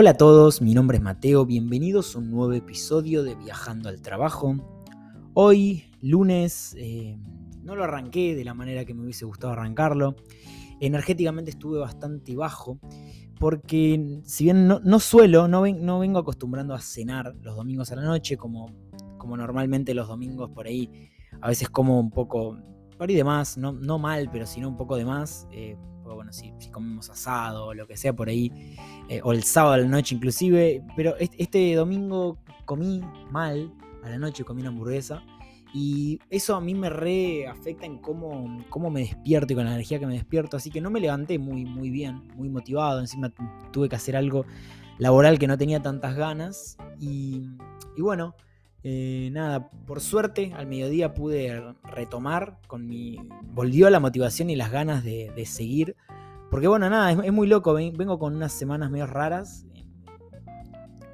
Hola 0.00 0.10
a 0.10 0.14
todos, 0.14 0.62
mi 0.62 0.74
nombre 0.74 0.98
es 0.98 1.02
Mateo, 1.02 1.44
bienvenidos 1.44 2.14
a 2.14 2.20
un 2.20 2.30
nuevo 2.30 2.52
episodio 2.52 3.24
de 3.24 3.34
Viajando 3.34 3.88
al 3.88 4.00
Trabajo. 4.00 4.54
Hoy, 5.34 5.90
lunes, 6.00 6.76
eh, 6.78 7.18
no 7.64 7.74
lo 7.74 7.82
arranqué 7.82 8.36
de 8.36 8.44
la 8.44 8.54
manera 8.54 8.84
que 8.84 8.94
me 8.94 9.02
hubiese 9.02 9.24
gustado 9.24 9.54
arrancarlo. 9.54 10.14
Energéticamente 10.78 11.50
estuve 11.50 11.80
bastante 11.80 12.36
bajo 12.36 12.78
porque 13.40 14.20
si 14.22 14.44
bien 14.44 14.68
no, 14.68 15.00
suelo, 15.00 15.48
no, 15.48 15.66
no, 15.66 15.98
vengo 15.98 16.20
acostumbrando 16.20 16.74
a 16.74 16.80
cenar 16.80 17.34
los 17.42 17.56
domingos 17.56 17.90
a 17.90 17.96
la 17.96 18.02
noche 18.02 18.36
como, 18.36 18.66
como 19.16 19.36
normalmente 19.36 19.94
los 19.94 20.06
domingos 20.06 20.48
por 20.50 20.68
ahí, 20.68 21.10
a 21.40 21.48
veces 21.48 21.70
como 21.70 21.98
un 21.98 22.10
poco, 22.10 22.56
por 22.96 23.08
ahí 23.08 23.16
de 23.16 23.24
más, 23.24 23.58
no, 23.58 23.72
no 23.72 23.98
mal, 23.98 24.28
pero 24.30 24.46
sino 24.46 24.68
un 24.68 24.76
poco 24.76 24.94
de 24.94 25.04
más. 25.04 25.48
Eh, 25.50 25.76
bueno, 26.14 26.32
si, 26.32 26.52
comemos 26.70 27.10
asado 27.10 27.66
o 27.66 27.74
lo 27.74 27.86
que 27.86 27.96
sea 27.96 28.12
por 28.14 28.28
ahí, 28.28 28.52
eh, 29.08 29.20
o 29.22 29.32
el 29.32 29.42
sábado 29.42 29.74
a 29.74 29.78
la 29.78 29.86
noche 29.86 30.14
inclusive, 30.14 30.82
pero 30.96 31.16
este, 31.18 31.74
domingo 31.74 32.38
comí 32.64 33.00
mal, 33.30 33.72
a 34.02 34.10
la 34.10 34.18
noche 34.18 34.44
comí 34.44 34.60
una 34.60 34.70
hamburguesa, 34.70 35.22
y 35.74 36.18
eso 36.30 36.56
a 36.56 36.60
mí 36.60 36.74
me 36.74 36.88
re 36.88 37.46
afecta 37.46 37.84
en 37.84 37.98
cómo, 37.98 38.64
cómo 38.70 38.90
me 38.90 39.00
despierto 39.00 39.52
y 39.52 39.56
con 39.56 39.64
la 39.64 39.72
energía 39.72 39.98
que 39.98 40.06
me 40.06 40.14
despierto, 40.14 40.56
así 40.56 40.70
que 40.70 40.80
no 40.80 40.90
me 40.90 41.00
levanté 41.00 41.38
muy, 41.38 41.64
muy 41.64 41.90
bien, 41.90 42.28
muy 42.36 42.48
motivado, 42.48 43.00
encima 43.00 43.32
tuve 43.72 43.88
que 43.88 43.96
hacer 43.96 44.16
algo 44.16 44.46
laboral 44.98 45.38
que 45.38 45.46
no 45.46 45.58
tenía 45.58 45.80
tantas 45.82 46.16
ganas, 46.16 46.76
y, 46.98 47.48
bueno, 47.98 48.34
eh, 48.84 49.30
nada, 49.32 49.70
por 49.86 50.00
suerte 50.00 50.52
al 50.56 50.66
mediodía 50.66 51.14
pude 51.14 51.74
retomar 51.82 52.58
con 52.66 52.86
mi. 52.86 53.16
Volvió 53.52 53.90
la 53.90 54.00
motivación 54.00 54.50
y 54.50 54.56
las 54.56 54.70
ganas 54.70 55.04
de, 55.04 55.44
seguir. 55.46 55.96
Porque 56.50 56.68
bueno, 56.68 56.88
nada, 56.88 57.12
es, 57.12 57.32
muy 57.32 57.48
loco. 57.48 57.74
Vengo 57.74 58.18
con 58.18 58.36
unas 58.36 58.52
semanas 58.52 58.90
medio 58.90 59.06
raras. 59.06 59.66
Eh, 59.74 59.84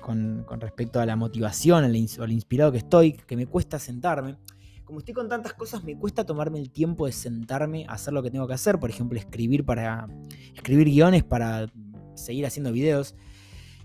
con, 0.01 0.45
respecto 0.61 1.01
a 1.01 1.07
la 1.07 1.17
motivación, 1.17 1.85
al, 1.85 1.95
al 2.21 2.33
inspirado 2.33 2.73
que 2.73 2.79
estoy, 2.79 3.13
que 3.13 3.37
me 3.37 3.47
cuesta 3.47 3.79
sentarme. 3.79 4.37
Como 4.85 4.99
estoy 4.99 5.15
con 5.15 5.31
tantas 5.31 5.55
cosas, 5.55 5.83
me 5.83 5.99
cuesta 5.99 6.27
tomarme 6.27 6.61
el 6.61 6.71
tiempo 6.71 7.07
de 7.07 7.13
sentarme 7.13 7.87
a 7.89 7.95
hacer 7.95 8.13
lo 8.13 8.23
que 8.23 8.31
tengo 8.31 8.47
que 8.47 8.53
hacer. 8.53 8.79
Por 8.79 8.91
ejemplo, 8.91 9.19
escribir 9.19 9.65
para. 9.65 10.07
escribir 10.55 10.89
guiones 10.89 11.25
para 11.25 11.67
seguir 12.15 12.45
haciendo 12.45 12.71
videos. 12.71 13.15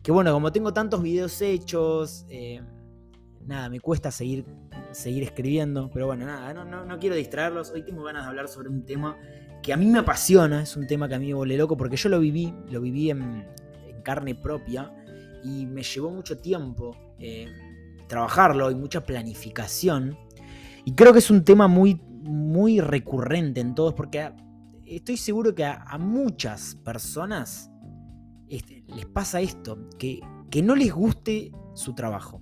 Que 0.04 0.12
bueno, 0.12 0.34
como 0.34 0.52
tengo 0.52 0.74
tantos 0.74 1.02
videos 1.02 1.42
hechos. 1.42 2.26
Eh, 2.28 2.62
nada, 3.50 3.68
me 3.68 3.82
cuesta 3.82 4.12
seguir, 4.12 4.46
seguir 4.92 5.24
escribiendo, 5.24 5.90
pero 5.92 6.06
bueno, 6.06 6.26
nada, 6.26 6.54
no, 6.54 7.00
quiero 7.00 7.16
distraerlos. 7.16 7.72
Hoy 7.72 7.84
tengo 7.84 8.04
ganas 8.04 8.24
de 8.24 8.30
hablar 8.30 8.48
sobre 8.48 8.70
un 8.70 8.86
tema 8.86 9.18
que 9.62 9.74
a 9.74 9.78
mí 9.78 9.88
me 9.88 10.00
apasiona, 10.00 10.62
es 10.62 10.78
un 10.78 10.88
tema 10.88 11.10
que 11.10 11.16
a 11.16 11.20
mí 11.20 11.28
me 11.28 11.34
vuelve 11.34 11.58
loco 11.58 11.76
porque 11.76 11.98
yo 11.98 12.08
lo 12.10 12.20
viví, 12.20 12.54
lo 12.70 12.80
viví 12.80 13.10
en, 13.10 13.46
carne 14.04 14.34
propia 14.34 14.94
y 15.44 15.66
me 15.66 15.84
llevó 15.84 16.10
mucho 16.10 16.38
tiempo 16.38 16.96
eh, 17.20 17.48
trabajarlo 18.08 18.72
y 18.72 18.76
mucha 18.76 19.06
planificación. 19.06 20.18
Y 20.86 20.94
creo 20.94 21.12
que 21.12 21.20
es 21.20 21.30
un 21.30 21.44
tema 21.44 21.68
muy, 21.68 21.96
muy 22.22 22.80
recurrente 22.80 23.60
en 23.60 23.76
todos 23.76 23.94
porque 23.94 24.32
estoy 24.86 25.18
seguro 25.18 25.54
que 25.54 25.66
a, 25.66 25.98
muchas 26.00 26.76
personas 26.76 27.70
este, 28.48 28.86
les 28.88 29.06
pasa 29.06 29.42
esto, 29.42 29.90
que, 30.00 30.22
que 30.50 30.62
no 30.62 30.76
les 30.76 30.94
guste 30.94 31.52
su 31.74 31.94
trabajo 31.94 32.42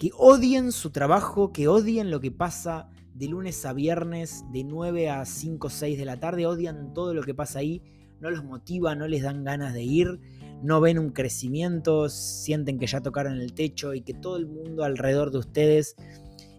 que 0.00 0.12
odien 0.16 0.72
su 0.72 0.92
trabajo, 0.92 1.52
que 1.52 1.68
odien 1.68 2.10
lo 2.10 2.20
que 2.20 2.30
pasa 2.30 2.88
de 3.12 3.28
lunes 3.28 3.66
a 3.66 3.74
viernes, 3.74 4.46
de 4.50 4.64
9 4.64 5.10
a 5.10 5.26
5 5.26 5.66
o 5.66 5.68
6 5.70 5.98
de 5.98 6.06
la 6.06 6.18
tarde, 6.18 6.46
odian 6.46 6.94
todo 6.94 7.12
lo 7.12 7.22
que 7.22 7.34
pasa 7.34 7.58
ahí, 7.58 7.82
no 8.18 8.30
los 8.30 8.42
motiva, 8.42 8.94
no 8.94 9.06
les 9.06 9.22
dan 9.22 9.44
ganas 9.44 9.74
de 9.74 9.82
ir, 9.82 10.18
no 10.62 10.80
ven 10.80 10.98
un 10.98 11.10
crecimiento, 11.10 12.08
sienten 12.08 12.78
que 12.78 12.86
ya 12.86 13.02
tocaron 13.02 13.42
el 13.42 13.52
techo 13.52 13.92
y 13.92 14.00
que 14.00 14.14
todo 14.14 14.38
el 14.38 14.46
mundo 14.46 14.84
alrededor 14.84 15.32
de 15.32 15.38
ustedes 15.38 15.96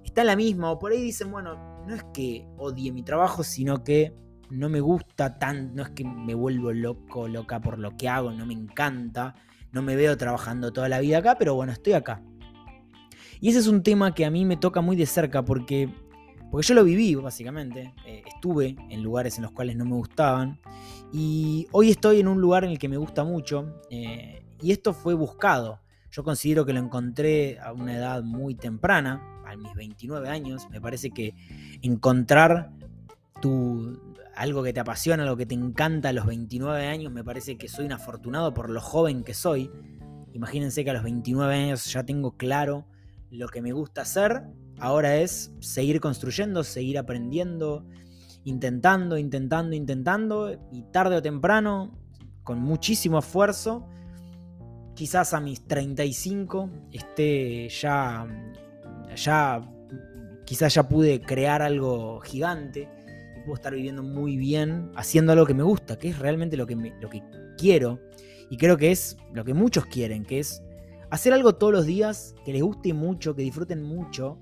está 0.03 0.21
en 0.21 0.27
la 0.27 0.35
misma, 0.35 0.69
o 0.69 0.77
por 0.77 0.91
ahí 0.91 1.01
dicen, 1.01 1.31
bueno, 1.31 1.55
no 1.87 1.95
es 1.95 2.03
que 2.13 2.47
odie 2.59 2.91
mi 2.91 3.01
trabajo, 3.01 3.43
sino 3.43 3.83
que 3.83 4.13
no 4.51 4.69
me 4.69 4.81
gusta 4.81 5.39
tanto, 5.39 5.73
no 5.77 5.81
es 5.81 5.89
que 5.89 6.05
me 6.05 6.35
vuelvo 6.35 6.73
loco, 6.73 7.27
loca 7.27 7.59
por 7.59 7.79
lo 7.79 7.97
que 7.97 8.07
hago, 8.07 8.31
no 8.33 8.45
me 8.45 8.53
encanta, 8.53 9.33
no 9.71 9.81
me 9.81 9.95
veo 9.95 10.15
trabajando 10.15 10.71
toda 10.71 10.89
la 10.89 10.99
vida 10.99 11.17
acá, 11.17 11.39
pero 11.39 11.55
bueno, 11.55 11.71
estoy 11.71 11.93
acá. 11.93 12.21
Y 13.41 13.49
ese 13.49 13.57
es 13.57 13.67
un 13.67 13.81
tema 13.81 14.13
que 14.13 14.23
a 14.23 14.29
mí 14.29 14.45
me 14.45 14.55
toca 14.55 14.81
muy 14.81 14.95
de 14.95 15.07
cerca 15.07 15.43
porque, 15.43 15.89
porque 16.51 16.67
yo 16.67 16.75
lo 16.75 16.83
viví, 16.83 17.15
básicamente. 17.15 17.91
Eh, 18.05 18.21
estuve 18.27 18.75
en 18.89 19.01
lugares 19.01 19.37
en 19.37 19.43
los 19.43 19.51
cuales 19.51 19.75
no 19.75 19.83
me 19.83 19.95
gustaban. 19.95 20.59
Y 21.11 21.67
hoy 21.71 21.89
estoy 21.89 22.19
en 22.19 22.27
un 22.27 22.39
lugar 22.39 22.63
en 22.63 22.69
el 22.69 22.77
que 22.77 22.87
me 22.87 22.97
gusta 22.97 23.23
mucho. 23.23 23.81
Eh, 23.89 24.43
y 24.61 24.71
esto 24.71 24.93
fue 24.93 25.15
buscado. 25.15 25.79
Yo 26.11 26.23
considero 26.23 26.65
que 26.65 26.73
lo 26.73 26.79
encontré 26.79 27.57
a 27.59 27.73
una 27.73 27.97
edad 27.97 28.21
muy 28.21 28.53
temprana, 28.53 29.41
a 29.47 29.55
mis 29.55 29.73
29 29.73 30.29
años. 30.29 30.69
Me 30.69 30.79
parece 30.79 31.09
que 31.09 31.33
encontrar 31.81 32.71
tu, 33.41 33.99
algo 34.35 34.61
que 34.61 34.71
te 34.71 34.81
apasiona, 34.81 35.23
algo 35.23 35.35
que 35.35 35.47
te 35.47 35.55
encanta 35.55 36.09
a 36.09 36.13
los 36.13 36.27
29 36.27 36.85
años, 36.85 37.11
me 37.11 37.23
parece 37.23 37.57
que 37.57 37.67
soy 37.67 37.85
un 37.85 37.93
afortunado 37.93 38.53
por 38.53 38.69
lo 38.69 38.81
joven 38.81 39.23
que 39.23 39.33
soy. 39.33 39.71
Imagínense 40.31 40.83
que 40.83 40.91
a 40.91 40.93
los 40.93 41.03
29 41.03 41.55
años 41.55 41.91
ya 41.91 42.03
tengo 42.03 42.37
claro 42.37 42.85
lo 43.31 43.47
que 43.47 43.61
me 43.61 43.71
gusta 43.71 44.01
hacer 44.01 44.43
ahora 44.79 45.17
es 45.17 45.53
seguir 45.59 46.01
construyendo, 46.01 46.63
seguir 46.63 46.97
aprendiendo, 46.97 47.85
intentando, 48.43 49.17
intentando, 49.17 49.75
intentando, 49.75 50.51
y 50.71 50.83
tarde 50.91 51.17
o 51.17 51.21
temprano, 51.21 51.97
con 52.43 52.59
muchísimo 52.59 53.19
esfuerzo, 53.19 53.87
quizás 54.95 55.33
a 55.33 55.39
mis 55.39 55.65
35 55.67 56.69
esté 56.91 57.69
ya, 57.69 58.27
ya, 59.15 59.61
quizás 60.45 60.73
ya 60.73 60.89
pude 60.89 61.21
crear 61.21 61.61
algo 61.61 62.19
gigante 62.21 62.89
y 63.37 63.41
puedo 63.41 63.55
estar 63.55 63.73
viviendo 63.73 64.03
muy 64.03 64.35
bien 64.35 64.91
haciendo 64.95 65.31
algo 65.31 65.45
que 65.45 65.53
me 65.53 65.63
gusta, 65.63 65.97
que 65.97 66.09
es 66.09 66.19
realmente 66.19 66.57
lo 66.57 66.65
que, 66.65 66.75
lo 66.75 67.09
que 67.09 67.23
quiero 67.57 67.99
y 68.49 68.57
creo 68.57 68.75
que 68.75 68.91
es 68.91 69.15
lo 69.33 69.45
que 69.45 69.53
muchos 69.53 69.85
quieren, 69.85 70.25
que 70.25 70.39
es 70.39 70.61
Hacer 71.11 71.33
algo 71.33 71.55
todos 71.55 71.73
los 71.73 71.85
días 71.85 72.35
que 72.45 72.53
les 72.53 72.63
guste 72.63 72.93
mucho, 72.93 73.35
que 73.35 73.41
disfruten 73.41 73.83
mucho, 73.83 74.39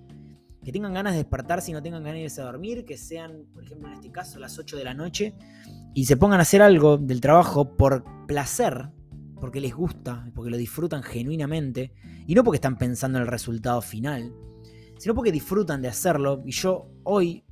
que 0.64 0.72
tengan 0.72 0.94
ganas 0.94 1.14
de 1.14 1.18
despertarse 1.18 1.72
y 1.72 1.74
no 1.74 1.82
tengan 1.82 2.04
ganas 2.04 2.18
de 2.18 2.24
irse 2.26 2.42
a 2.42 2.46
dormir, 2.46 2.86
que 2.86 2.96
sean, 2.96 3.46
por 3.52 3.64
ejemplo, 3.64 3.88
en 3.88 3.96
este 3.96 4.12
caso, 4.12 4.38
las 4.38 4.60
8 4.60 4.78
de 4.78 4.84
la 4.84 4.94
noche, 4.94 5.34
y 5.96 6.06
se 6.06 6.16
pongan 6.16 6.38
a 6.40 6.44
hacer 6.44 6.62
algo 6.62 6.98
del 6.98 7.22
trabajo 7.22 7.76
por 7.76 8.04
placer, 8.28 8.92
porque 9.42 9.60
les 9.60 9.74
gusta, 9.74 10.30
porque 10.36 10.52
lo 10.52 10.58
disfrutan 10.58 11.02
genuinamente, 11.02 11.92
y 12.28 12.36
no 12.36 12.44
porque 12.44 12.58
están 12.58 12.78
pensando 12.78 13.18
en 13.18 13.24
el 13.24 13.32
resultado 13.32 13.82
final, 13.82 14.32
sino 15.00 15.16
porque 15.16 15.32
disfrutan 15.32 15.82
de 15.82 15.88
hacerlo. 15.88 16.44
Y 16.46 16.52
yo 16.52 16.92
hoy 17.04 17.46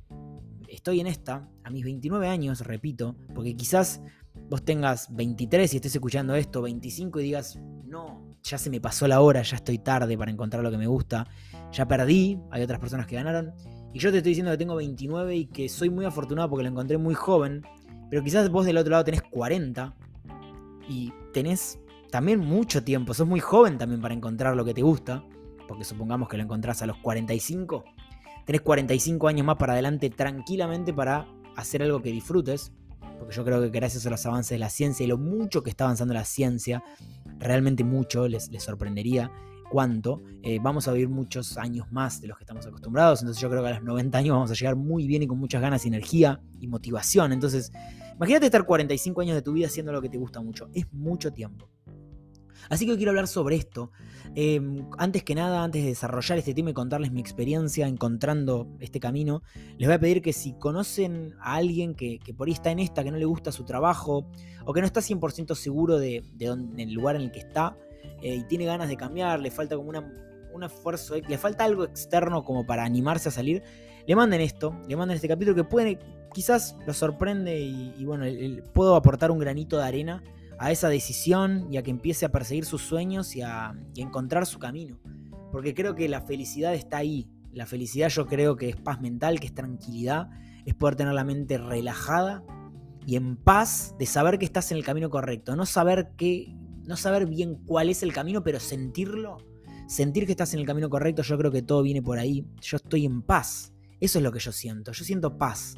estoy 0.68 1.00
en 1.00 1.08
esta, 1.08 1.50
a 1.64 1.70
mis 1.70 1.82
29 1.82 2.28
años, 2.28 2.60
repito, 2.60 3.16
porque 3.34 3.56
quizás 3.56 4.00
vos 4.48 4.64
tengas 4.64 5.14
23 5.14 5.72
y 5.74 5.76
estés 5.76 5.94
escuchando 5.94 6.34
esto, 6.34 6.62
25 6.62 7.20
y 7.20 7.22
digas, 7.24 7.58
no, 7.84 8.36
ya 8.42 8.58
se 8.58 8.70
me 8.70 8.80
pasó 8.80 9.06
la 9.06 9.20
hora, 9.20 9.42
ya 9.42 9.56
estoy 9.56 9.78
tarde 9.78 10.16
para 10.16 10.30
encontrar 10.30 10.62
lo 10.62 10.70
que 10.70 10.78
me 10.78 10.86
gusta, 10.86 11.26
ya 11.72 11.86
perdí, 11.86 12.38
hay 12.50 12.62
otras 12.62 12.80
personas 12.80 13.06
que 13.06 13.16
ganaron. 13.16 13.52
Y 13.92 13.98
yo 13.98 14.10
te 14.10 14.18
estoy 14.18 14.30
diciendo 14.30 14.50
que 14.50 14.58
tengo 14.58 14.76
29 14.76 15.36
y 15.36 15.46
que 15.46 15.68
soy 15.68 15.90
muy 15.90 16.04
afortunado 16.04 16.48
porque 16.48 16.62
lo 16.62 16.70
encontré 16.70 16.98
muy 16.98 17.14
joven, 17.14 17.62
pero 18.10 18.22
quizás 18.22 18.50
vos 18.50 18.64
del 18.64 18.78
otro 18.78 18.92
lado 18.92 19.04
tenés 19.04 19.22
40 19.22 19.94
y 20.88 21.12
tenés 21.32 21.78
también 22.10 22.40
mucho 22.40 22.82
tiempo, 22.82 23.12
sos 23.12 23.28
muy 23.28 23.40
joven 23.40 23.76
también 23.76 24.00
para 24.00 24.14
encontrar 24.14 24.56
lo 24.56 24.64
que 24.64 24.72
te 24.72 24.82
gusta, 24.82 25.24
porque 25.66 25.84
supongamos 25.84 26.28
que 26.28 26.38
lo 26.38 26.42
encontrás 26.42 26.80
a 26.80 26.86
los 26.86 26.96
45, 26.98 27.84
tenés 28.46 28.62
45 28.62 29.28
años 29.28 29.46
más 29.46 29.56
para 29.56 29.74
adelante 29.74 30.08
tranquilamente 30.08 30.94
para 30.94 31.28
hacer 31.56 31.82
algo 31.82 32.00
que 32.00 32.10
disfrutes, 32.10 32.72
porque 33.18 33.34
yo 33.34 33.44
creo 33.44 33.60
que 33.60 33.70
gracias 33.70 34.06
a 34.06 34.10
los 34.10 34.24
avances 34.26 34.50
de 34.50 34.58
la 34.58 34.70
ciencia 34.70 35.04
y 35.04 35.06
lo 35.06 35.18
mucho 35.18 35.62
que 35.62 35.70
está 35.70 35.84
avanzando 35.84 36.14
la 36.14 36.24
ciencia, 36.24 36.82
realmente 37.38 37.84
mucho, 37.84 38.28
les, 38.28 38.50
sorprendería 38.58 39.30
cuánto, 39.70 40.22
eh, 40.42 40.58
vamos 40.62 40.88
a 40.88 40.92
vivir 40.92 41.08
muchos 41.08 41.58
años 41.58 41.90
más 41.90 42.20
de 42.20 42.28
los 42.28 42.38
que 42.38 42.44
estamos 42.44 42.66
acostumbrados, 42.66 43.20
entonces 43.20 43.40
yo 43.40 43.50
creo 43.50 43.62
que 43.62 43.68
a 43.68 43.74
los 43.74 43.82
90 43.82 44.18
años 44.18 44.34
vamos 44.34 44.50
a 44.50 44.54
llegar 44.54 44.76
muy 44.76 45.06
bien 45.06 45.22
y 45.22 45.26
con 45.26 45.38
muchas 45.38 45.60
ganas, 45.60 45.84
energía 45.84 46.40
y 46.58 46.68
motivación, 46.68 47.32
entonces 47.32 47.70
imagínate 48.14 48.46
estar 48.46 48.64
45 48.64 49.20
años 49.20 49.34
de 49.34 49.42
tu 49.42 49.52
vida 49.52 49.66
haciendo 49.66 49.92
lo 49.92 50.00
que 50.00 50.08
te 50.08 50.16
gusta 50.16 50.40
mucho, 50.40 50.70
es 50.72 50.90
mucho 50.92 51.32
tiempo. 51.32 51.68
Así 52.68 52.84
que 52.84 52.92
hoy 52.92 52.96
quiero 52.96 53.10
hablar 53.10 53.28
sobre 53.28 53.56
esto. 53.56 53.90
Em, 54.34 54.86
antes 54.98 55.22
que 55.22 55.34
nada, 55.34 55.62
antes 55.62 55.82
de 55.82 55.88
desarrollar 55.88 56.38
este 56.38 56.54
tema 56.54 56.70
y 56.70 56.74
contarles 56.74 57.12
mi 57.12 57.20
experiencia 57.20 57.86
encontrando 57.86 58.68
este 58.80 59.00
camino, 59.00 59.42
les 59.78 59.88
voy 59.88 59.94
a 59.94 60.00
pedir 60.00 60.22
que 60.22 60.32
si 60.32 60.52
conocen 60.54 61.34
a 61.40 61.54
alguien 61.54 61.94
que, 61.94 62.20
por 62.36 62.48
ahí 62.48 62.54
está 62.54 62.70
en 62.70 62.78
esta, 62.78 63.02
que 63.02 63.10
no 63.10 63.16
le 63.16 63.24
gusta 63.24 63.52
su 63.52 63.64
trabajo, 63.64 64.26
o 64.64 64.72
que 64.72 64.80
no 64.80 64.86
está 64.86 65.00
100% 65.00 65.54
seguro 65.54 65.98
de, 65.98 66.22
del 66.34 66.92
lugar 66.92 67.16
en 67.16 67.22
el 67.22 67.30
que 67.30 67.40
está, 67.40 67.76
eh, 68.22 68.36
y 68.36 68.44
tiene 68.44 68.64
ganas 68.64 68.88
de 68.88 68.96
cambiar, 68.96 69.40
le 69.40 69.50
falta 69.50 69.76
como 69.76 69.90
un 69.90 70.62
esfuerzo, 70.62 71.14
le 71.16 71.38
falta 71.38 71.64
algo 71.64 71.84
externo 71.84 72.44
como 72.44 72.66
para 72.66 72.84
animarse 72.84 73.28
a 73.30 73.32
salir, 73.32 73.62
le 74.06 74.16
manden 74.16 74.40
esto, 74.40 74.74
le 74.88 74.96
manden 74.96 75.16
este 75.16 75.28
capítulo 75.28 75.54
que 75.54 75.64
puede, 75.64 75.98
quizás 76.32 76.76
lo 76.86 76.94
sorprende 76.94 77.58
y, 77.60 78.04
bueno, 78.04 78.24
puedo 78.72 78.96
aportar 78.96 79.30
un 79.30 79.38
granito 79.38 79.78
de 79.78 79.84
arena 79.84 80.22
a 80.58 80.72
esa 80.72 80.88
decisión 80.88 81.68
y 81.70 81.76
a 81.76 81.82
que 81.82 81.90
empiece 81.90 82.26
a 82.26 82.32
perseguir 82.32 82.64
sus 82.64 82.82
sueños 82.82 83.36
y 83.36 83.42
a, 83.42 83.74
encontrar 83.96 84.46
su 84.46 84.58
camino. 84.58 84.98
Porque 85.52 85.74
creo 85.74 85.94
que 85.94 86.08
la 86.08 86.20
felicidad 86.20 86.74
está 86.74 86.98
ahí. 86.98 87.28
La 87.52 87.66
felicidad 87.66 88.08
yo 88.08 88.26
creo 88.26 88.56
que 88.56 88.68
es 88.68 88.76
paz 88.76 89.00
mental, 89.00 89.40
que 89.40 89.46
es 89.46 89.54
tranquilidad, 89.54 90.28
es 90.66 90.74
poder 90.74 90.96
tener 90.96 91.14
la 91.14 91.24
mente 91.24 91.58
relajada 91.58 92.44
y 93.06 93.16
en 93.16 93.36
paz 93.36 93.94
de 93.98 94.04
saber 94.04 94.38
que 94.38 94.44
estás 94.44 94.70
en 94.70 94.78
el 94.78 94.84
camino 94.84 95.08
correcto. 95.08 95.56
No 95.56 95.64
saber 95.64 96.10
qué, 96.16 96.54
no 96.84 96.96
saber 96.96 97.26
bien 97.26 97.54
cuál 97.64 97.88
es 97.88 98.02
el 98.02 98.12
camino, 98.12 98.42
pero 98.42 98.60
sentirlo. 98.60 99.38
Sentir 99.86 100.26
que 100.26 100.32
estás 100.32 100.52
en 100.52 100.60
el 100.60 100.66
camino 100.66 100.90
correcto, 100.90 101.22
yo 101.22 101.38
creo 101.38 101.50
que 101.50 101.62
todo 101.62 101.82
viene 101.82 102.02
por 102.02 102.18
ahí. 102.18 102.44
Yo 102.60 102.76
estoy 102.76 103.06
en 103.06 103.22
paz. 103.22 103.72
Eso 104.00 104.18
es 104.18 104.22
lo 104.22 104.30
que 104.30 104.38
yo 104.38 104.52
siento. 104.52 104.92
Yo 104.92 105.04
siento 105.04 105.38
paz. 105.38 105.76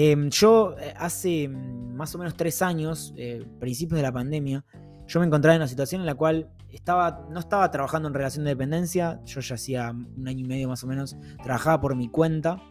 Em, 0.00 0.30
yo 0.30 0.76
eh, 0.78 0.94
hace 0.96 1.48
mm, 1.48 1.96
más 1.96 2.14
o 2.14 2.18
menos 2.18 2.36
tres 2.36 2.62
años, 2.62 3.12
eh, 3.16 3.44
principios 3.58 3.96
de 3.96 4.02
la 4.04 4.12
pandemia, 4.12 4.64
yo 5.08 5.18
me 5.18 5.26
encontraba 5.26 5.56
en 5.56 5.62
una 5.62 5.66
situación 5.66 6.02
en 6.02 6.06
la 6.06 6.14
cual 6.14 6.52
estaba, 6.70 7.26
no 7.32 7.40
estaba 7.40 7.68
trabajando 7.72 8.06
en 8.06 8.14
relación 8.14 8.44
de 8.44 8.50
dependencia, 8.50 9.20
yo 9.24 9.40
ya 9.40 9.56
hacía 9.56 9.90
un 9.90 10.28
año 10.28 10.44
y 10.44 10.48
medio 10.48 10.68
más 10.68 10.84
o 10.84 10.86
menos, 10.86 11.16
trabajaba 11.42 11.80
por 11.80 11.96
mi 11.96 12.08
cuenta, 12.08 12.62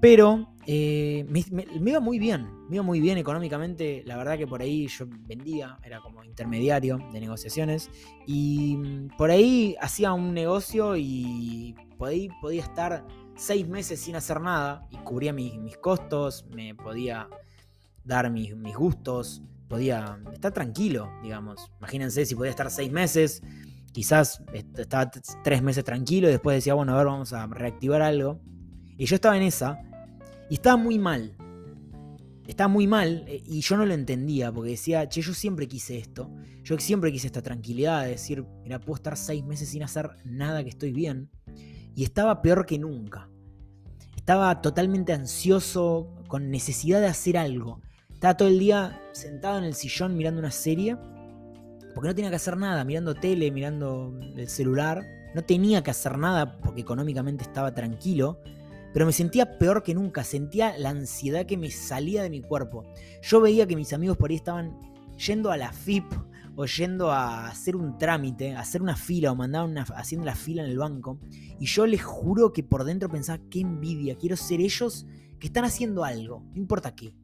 pero 0.00 0.54
eh, 0.66 1.26
me, 1.28 1.44
iba 1.90 2.00
muy 2.00 2.18
bien, 2.18 2.48
me 2.70 2.76
iba 2.76 2.82
muy 2.82 3.00
bien 3.00 3.18
económicamente, 3.18 4.02
la 4.06 4.16
verdad 4.16 4.38
que 4.38 4.46
por 4.46 4.62
ahí 4.62 4.86
yo 4.86 5.04
vendía, 5.28 5.78
era 5.84 6.00
como 6.00 6.24
intermediario 6.24 6.98
de 7.12 7.20
negociaciones, 7.20 7.90
y 8.26 8.78
mm, 8.78 9.08
por 9.18 9.30
ahí 9.30 9.76
hacía 9.78 10.14
un 10.14 10.32
negocio 10.32 10.96
y 10.96 11.74
por 11.98 12.08
ahí 12.08 12.30
podía 12.40 12.62
estar 12.62 13.04
seis 13.36 13.68
meses 13.68 14.00
sin 14.00 14.16
hacer 14.16 14.40
nada 14.40 14.86
y 14.90 14.96
cubría 14.96 15.32
mis, 15.32 15.58
mis 15.58 15.76
costos, 15.76 16.46
me 16.54 16.74
podía 16.74 17.28
dar 18.04 18.30
mis, 18.30 18.56
mis, 18.56 18.74
gustos, 18.74 19.42
podía 19.68 20.18
estar 20.32 20.52
tranquilo, 20.52 21.10
digamos. 21.22 21.70
Imagínense 21.78 22.24
si 22.24 22.34
podía 22.34 22.50
estar 22.50 22.70
seis 22.70 22.90
meses, 22.90 23.42
quizás 23.92 24.42
estaba 24.52 25.10
tres 25.44 25.62
meses 25.62 25.84
tranquilo 25.84 26.28
y 26.28 26.32
después 26.32 26.56
decía, 26.56 26.74
bueno, 26.74 26.94
a 26.94 26.96
ver, 26.98 27.06
vamos 27.06 27.32
a 27.32 27.46
reactivar 27.46 28.02
algo. 28.02 28.40
Y 28.96 29.04
yo 29.04 29.14
estaba 29.14 29.36
en 29.36 29.42
esa 29.42 29.78
y 30.48 30.54
estaba 30.54 30.76
muy 30.76 30.98
mal. 30.98 31.36
Estaba 32.46 32.68
muy 32.68 32.86
mal 32.86 33.24
eh, 33.26 33.42
y 33.44 33.60
yo 33.60 33.76
no 33.76 33.84
lo 33.84 33.92
entendía 33.92 34.52
porque 34.52 34.70
decía, 34.70 35.08
che, 35.08 35.20
yo 35.20 35.34
siempre 35.34 35.66
quise 35.66 35.98
esto. 35.98 36.30
Yo 36.62 36.78
siempre 36.78 37.12
quise 37.12 37.26
esta 37.26 37.42
tranquilidad 37.42 38.04
de 38.04 38.10
decir, 38.10 38.44
mira, 38.62 38.80
puedo 38.80 38.96
estar 38.96 39.16
seis 39.16 39.44
meses 39.44 39.68
sin 39.68 39.82
hacer 39.82 40.10
nada 40.24 40.62
que 40.62 40.70
estoy 40.70 40.92
bien 40.92 41.28
y 41.96 42.04
estaba 42.04 42.42
peor 42.42 42.66
que 42.66 42.78
nunca. 42.78 43.28
Estaba 44.16 44.60
totalmente 44.60 45.14
ansioso, 45.14 46.12
con 46.28 46.50
necesidad 46.50 47.00
de 47.00 47.06
hacer 47.06 47.38
algo. 47.38 47.80
Estaba 48.12 48.36
todo 48.36 48.48
el 48.48 48.58
día 48.58 49.00
sentado 49.12 49.58
en 49.58 49.64
el 49.64 49.74
sillón 49.74 50.16
mirando 50.16 50.40
una 50.40 50.50
serie, 50.50 50.96
porque 51.94 52.08
no 52.08 52.14
tenía 52.14 52.30
que 52.30 52.36
hacer 52.36 52.58
nada, 52.58 52.84
mirando 52.84 53.14
tele, 53.14 53.50
mirando 53.50 54.14
el 54.36 54.48
celular. 54.48 55.06
No 55.34 55.42
tenía 55.42 55.82
que 55.82 55.90
hacer 55.90 56.18
nada 56.18 56.58
porque 56.58 56.82
económicamente 56.82 57.44
estaba 57.44 57.74
tranquilo, 57.74 58.40
pero 58.92 59.06
me 59.06 59.12
sentía 59.12 59.58
peor 59.58 59.82
que 59.82 59.94
nunca, 59.94 60.22
sentía 60.22 60.76
la 60.76 60.90
ansiedad 60.90 61.46
que 61.46 61.56
me 61.56 61.70
salía 61.70 62.22
de 62.22 62.30
mi 62.30 62.42
cuerpo. 62.42 62.84
Yo 63.22 63.40
veía 63.40 63.66
que 63.66 63.76
mis 63.76 63.94
amigos 63.94 64.18
por 64.18 64.30
ahí 64.30 64.36
estaban 64.36 64.78
yendo 65.16 65.50
a 65.50 65.56
la 65.56 65.72
FIP 65.72 66.04
o 66.56 66.64
yendo 66.64 67.12
a 67.12 67.48
hacer 67.48 67.76
un 67.76 67.98
trámite, 67.98 68.54
a 68.54 68.60
hacer 68.60 68.82
una 68.82 68.96
fila 68.96 69.30
o 69.30 69.36
mandar 69.36 69.66
una, 69.66 69.82
haciendo 69.82 70.24
la 70.24 70.34
fila 70.34 70.64
en 70.64 70.70
el 70.70 70.78
banco. 70.78 71.20
Y 71.60 71.66
yo 71.66 71.86
les 71.86 72.02
juro 72.02 72.52
que 72.52 72.62
por 72.62 72.84
dentro 72.84 73.10
pensaba, 73.10 73.38
qué 73.50 73.60
envidia, 73.60 74.16
quiero 74.16 74.36
ser 74.36 74.60
ellos 74.60 75.06
que 75.38 75.48
están 75.48 75.64
haciendo 75.64 76.02
algo, 76.02 76.42
no 76.54 76.56
importa 76.56 76.94
qué. 76.94 77.14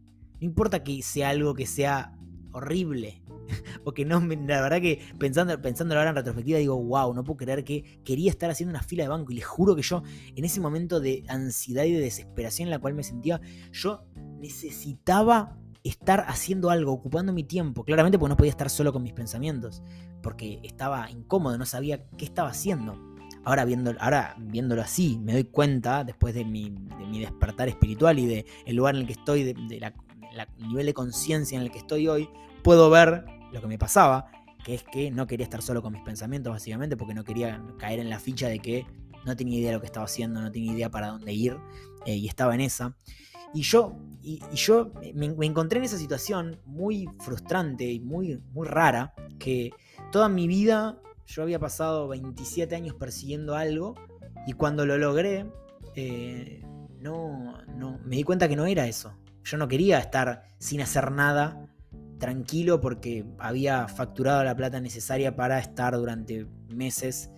No 0.41 0.47
importa 0.47 0.83
que 0.83 1.03
sea 1.03 1.31
algo 1.31 1.55
que 1.55 1.67
sea 1.67 2.17
horrible. 2.53 3.23
Porque 3.85 4.05
no, 4.05 4.21
la 4.21 4.61
verdad 4.61 4.81
que 4.81 5.01
pensando, 5.19 5.61
pensando 5.63 5.95
ahora 5.97 6.11
en 6.11 6.17
retrospectiva 6.17 6.59
digo, 6.59 6.83
wow, 6.83 7.15
no 7.15 7.25
puedo 7.25 7.39
creer 7.39 7.65
que 7.65 8.01
quería 8.05 8.31
estar 8.31 8.51
haciendo 8.51 8.71
una 8.71 8.83
fila 8.83 9.05
de 9.05 9.09
banco. 9.09 9.33
Y 9.33 9.37
les 9.37 9.47
juro 9.47 9.75
que 9.75 9.83
yo, 9.83 10.03
en 10.35 10.45
ese 10.45 10.61
momento 10.61 11.01
de 11.01 11.25
ansiedad 11.29 11.85
y 11.85 11.93
de 11.93 12.01
desesperación 12.01 12.67
en 12.67 12.71
la 12.71 12.79
cual 12.79 12.95
me 12.95 13.03
sentía, 13.03 13.41
yo 13.73 14.05
necesitaba 14.41 15.57
estar 15.85 16.25
haciendo 16.29 16.71
algo, 16.71 16.93
ocupando 16.93 17.33
mi 17.33 17.45
tiempo. 17.45 17.85
Claramente 17.85 18.19
porque 18.19 18.31
no 18.31 18.37
podía 18.37 18.51
estar 18.51 18.71
solo 18.71 18.93
con 18.93 19.03
mis 19.03 19.13
pensamientos, 19.13 19.83
porque 20.23 20.61
estaba 20.63 21.11
incómodo, 21.11 21.59
no 21.59 21.67
sabía 21.67 22.07
qué 22.17 22.25
estaba 22.25 22.51
haciendo. 22.51 22.97
Ahora, 23.45 23.65
viendo, 23.65 23.93
ahora 23.99 24.37
viéndolo 24.39 24.83
así, 24.83 25.19
me 25.19 25.33
doy 25.33 25.45
cuenta, 25.45 26.05
después 26.05 26.35
de 26.35 26.45
mi, 26.45 26.73
despertar 27.19 27.69
espiritual 27.69 28.19
y 28.19 28.27
del 28.27 28.47
el 28.67 28.77
lugar 28.77 28.95
en 28.95 29.01
el 29.01 29.07
que 29.07 29.15
estoy, 29.15 29.43
de, 29.43 29.93
nivel 30.59 30.87
de 30.87 30.95
conciencia 30.95 31.57
en 31.57 31.63
el 31.63 31.73
que 31.73 31.79
estoy 31.79 32.07
hoy, 32.07 32.29
puedo 32.63 32.89
ver 32.89 33.25
lo 33.53 33.61
que 33.61 33.67
me 33.67 33.79
pasaba, 33.79 34.31
que 34.65 34.75
es 34.75 34.85
que 34.85 35.11
no 35.11 35.27
quería 35.27 35.45
estar 35.45 35.61
solo 35.61 35.83
con 35.83 35.93
mis 35.93 36.03
pensamientos, 36.03 36.53
básicamente, 36.53 36.97
porque 36.97 37.15
no 37.15 37.25
quería 37.25 37.61
caer 37.79 37.99
en 37.99 38.11
la 38.11 38.21
ficha 38.21 38.49
de 38.49 38.61
que 38.61 38.87
no 39.25 39.37
tenía 39.37 39.59
idea 39.59 39.71
de 39.71 39.75
lo 39.77 39.81
que 39.81 39.87
estaba 39.87 40.07
haciendo, 40.07 40.41
no 40.41 40.51
tenía 40.51 40.73
idea 40.73 40.91
para 40.91 41.09
dónde 41.09 41.33
ir, 41.33 41.57
eh, 42.07 42.17
y 42.17 42.29
estaba 42.29 42.55
en 42.55 42.61
esa. 42.61 42.97
Y 43.55 43.63
yo, 43.63 43.97
y, 44.23 44.41
yo 44.55 44.93
me, 45.15 45.47
encontré 45.47 45.79
en 45.79 45.85
esa 45.85 45.99
situación 45.99 46.61
muy 46.65 47.09
frustrante 47.21 47.85
y 47.85 48.01
muy, 48.01 48.41
muy 48.53 48.67
rara, 48.67 49.15
que 49.39 49.71
toda 50.11 50.29
mi 50.29 50.47
vida 50.47 50.99
yo 51.27 51.43
había 51.43 51.59
pasado 51.59 52.09
27 52.09 52.75
años 52.75 52.95
persiguiendo 52.95 53.55
algo 53.55 53.95
y 54.47 54.55
cuando 54.55 54.87
lo 54.87 54.97
logré, 54.99 55.47
eh, 55.95 56.63
no, 57.01 57.63
no, 57.77 57.99
me 58.05 58.17
di 58.17 58.23
cuenta 58.23 58.49
que 58.49 58.57
no 58.57 58.67
era 58.67 58.87
eso. 58.87 59.15
Yo 59.45 59.57
no 59.59 59.69
quería 59.69 59.99
estar 59.99 60.45
sin 60.59 60.81
hacer 60.81 61.11
nada, 61.11 61.69
tranquilo, 62.19 62.81
porque 62.81 63.27
había 63.39 63.89
facturado 63.89 64.45
la 64.45 64.57
plata 64.57 64.81
necesaria 64.81 65.35
para 65.37 65.59
estar 65.59 65.97
durante 65.97 66.47
meses 66.69 67.31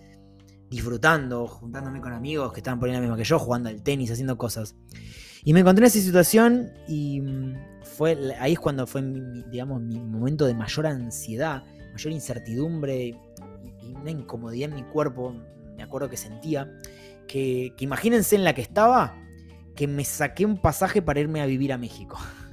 disfrutando, 0.69 1.47
juntándome 1.47 2.01
con 2.01 2.13
amigos 2.13 2.51
que 2.53 2.59
estaban 2.59 2.79
por 2.79 2.89
ahí 2.89 2.95
la 2.95 3.01
misma 3.01 3.17
que 3.17 3.23
yo, 3.23 3.39
jugando 3.39 3.69
al 3.69 3.81
tenis, 3.81 4.11
haciendo 4.11 4.37
cosas. 4.37 4.75
Y 5.43 5.53
me 5.53 5.59
encontré 5.59 5.83
en 5.83 5.87
esa 5.87 5.99
situación 5.99 6.71
y 6.87 7.21
mm, 7.21 7.55
fue, 7.83 8.17
ahí 8.39 8.53
es 8.53 8.59
cuando 8.59 8.87
fue, 8.87 9.01
mi, 9.01 9.43
digamos, 9.43 9.81
mi 9.81 9.99
momento 9.99 10.45
de 10.45 10.55
mayor 10.55 10.87
ansiedad, 10.87 11.63
mayor 11.91 12.13
incertidumbre 12.13 13.05
y, 13.05 13.15
una 14.01 14.09
incomodidad 14.11 14.69
en 14.71 14.75
mi 14.75 14.83
cuerpo. 14.83 15.35
Me 15.77 15.83
acuerdo 15.83 16.09
que 16.09 16.17
sentía 16.17 16.71
que, 17.27 17.73
que 17.77 17.83
imagínense 17.83 18.35
en 18.35 18.43
la 18.43 18.53
que 18.53 18.61
estaba, 18.61 19.15
que 19.75 19.87
me 19.87 20.03
saqué 20.03 20.45
un 20.45 20.59
pasaje 20.59 21.01
para 21.01 21.19
irme 21.19 21.41
a 21.41 21.45
vivir 21.45 21.71
a 21.71 21.77
México. 21.77 22.17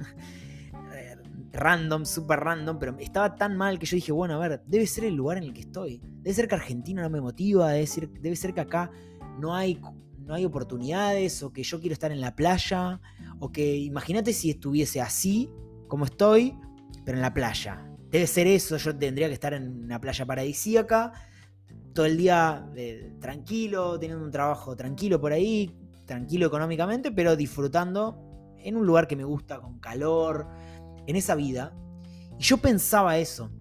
random, 1.53 2.05
súper 2.05 2.39
random, 2.39 2.79
pero 2.79 2.97
estaba 2.99 3.35
tan 3.35 3.55
mal 3.55 3.79
que 3.79 3.85
yo 3.85 3.95
dije, 3.95 4.11
bueno, 4.11 4.35
a 4.35 4.47
ver, 4.47 4.63
debe 4.65 4.87
ser 4.87 5.05
el 5.05 5.15
lugar 5.15 5.37
en 5.37 5.43
el 5.43 5.53
que 5.53 5.61
estoy. 5.61 6.01
Debe 6.01 6.33
ser 6.33 6.47
que 6.47 6.55
Argentina 6.55 7.01
no 7.01 7.09
me 7.09 7.21
motiva, 7.21 7.71
debe 7.71 7.87
ser, 7.87 8.09
debe 8.09 8.35
ser 8.35 8.53
que 8.53 8.61
acá 8.61 8.91
no 9.39 9.55
hay 9.55 9.79
no 10.25 10.33
hay 10.33 10.45
oportunidades 10.45 11.43
o 11.43 11.51
que 11.51 11.63
yo 11.63 11.79
quiero 11.79 11.93
estar 11.93 12.11
en 12.11 12.21
la 12.21 12.35
playa 12.35 13.01
o 13.39 13.51
que 13.51 13.75
imagínate 13.75 14.33
si 14.33 14.51
estuviese 14.51 15.01
así 15.01 15.49
como 15.87 16.05
estoy, 16.05 16.57
pero 17.05 17.17
en 17.17 17.21
la 17.21 17.33
playa. 17.33 17.85
Debe 18.09 18.27
ser 18.27 18.47
eso, 18.47 18.77
yo 18.77 18.95
tendría 18.95 19.27
que 19.27 19.33
estar 19.33 19.53
en 19.53 19.83
una 19.83 19.99
playa 19.99 20.25
paradisíaca, 20.25 21.11
todo 21.93 22.05
el 22.05 22.17
día 22.17 22.69
eh, 22.75 23.13
tranquilo, 23.19 23.99
teniendo 23.99 24.23
un 24.23 24.31
trabajo 24.31 24.75
tranquilo 24.75 25.19
por 25.19 25.33
ahí, 25.33 25.75
tranquilo 26.05 26.47
económicamente, 26.47 27.11
pero 27.11 27.35
disfrutando 27.35 28.53
en 28.57 28.77
un 28.77 28.85
lugar 28.85 29.07
que 29.07 29.15
me 29.15 29.23
gusta, 29.23 29.59
con 29.59 29.79
calor, 29.79 30.47
en 31.07 31.15
esa 31.15 31.35
vida. 31.35 31.73
Y 32.37 32.43
yo 32.43 32.57
pensaba 32.57 33.17
eso. 33.17 33.51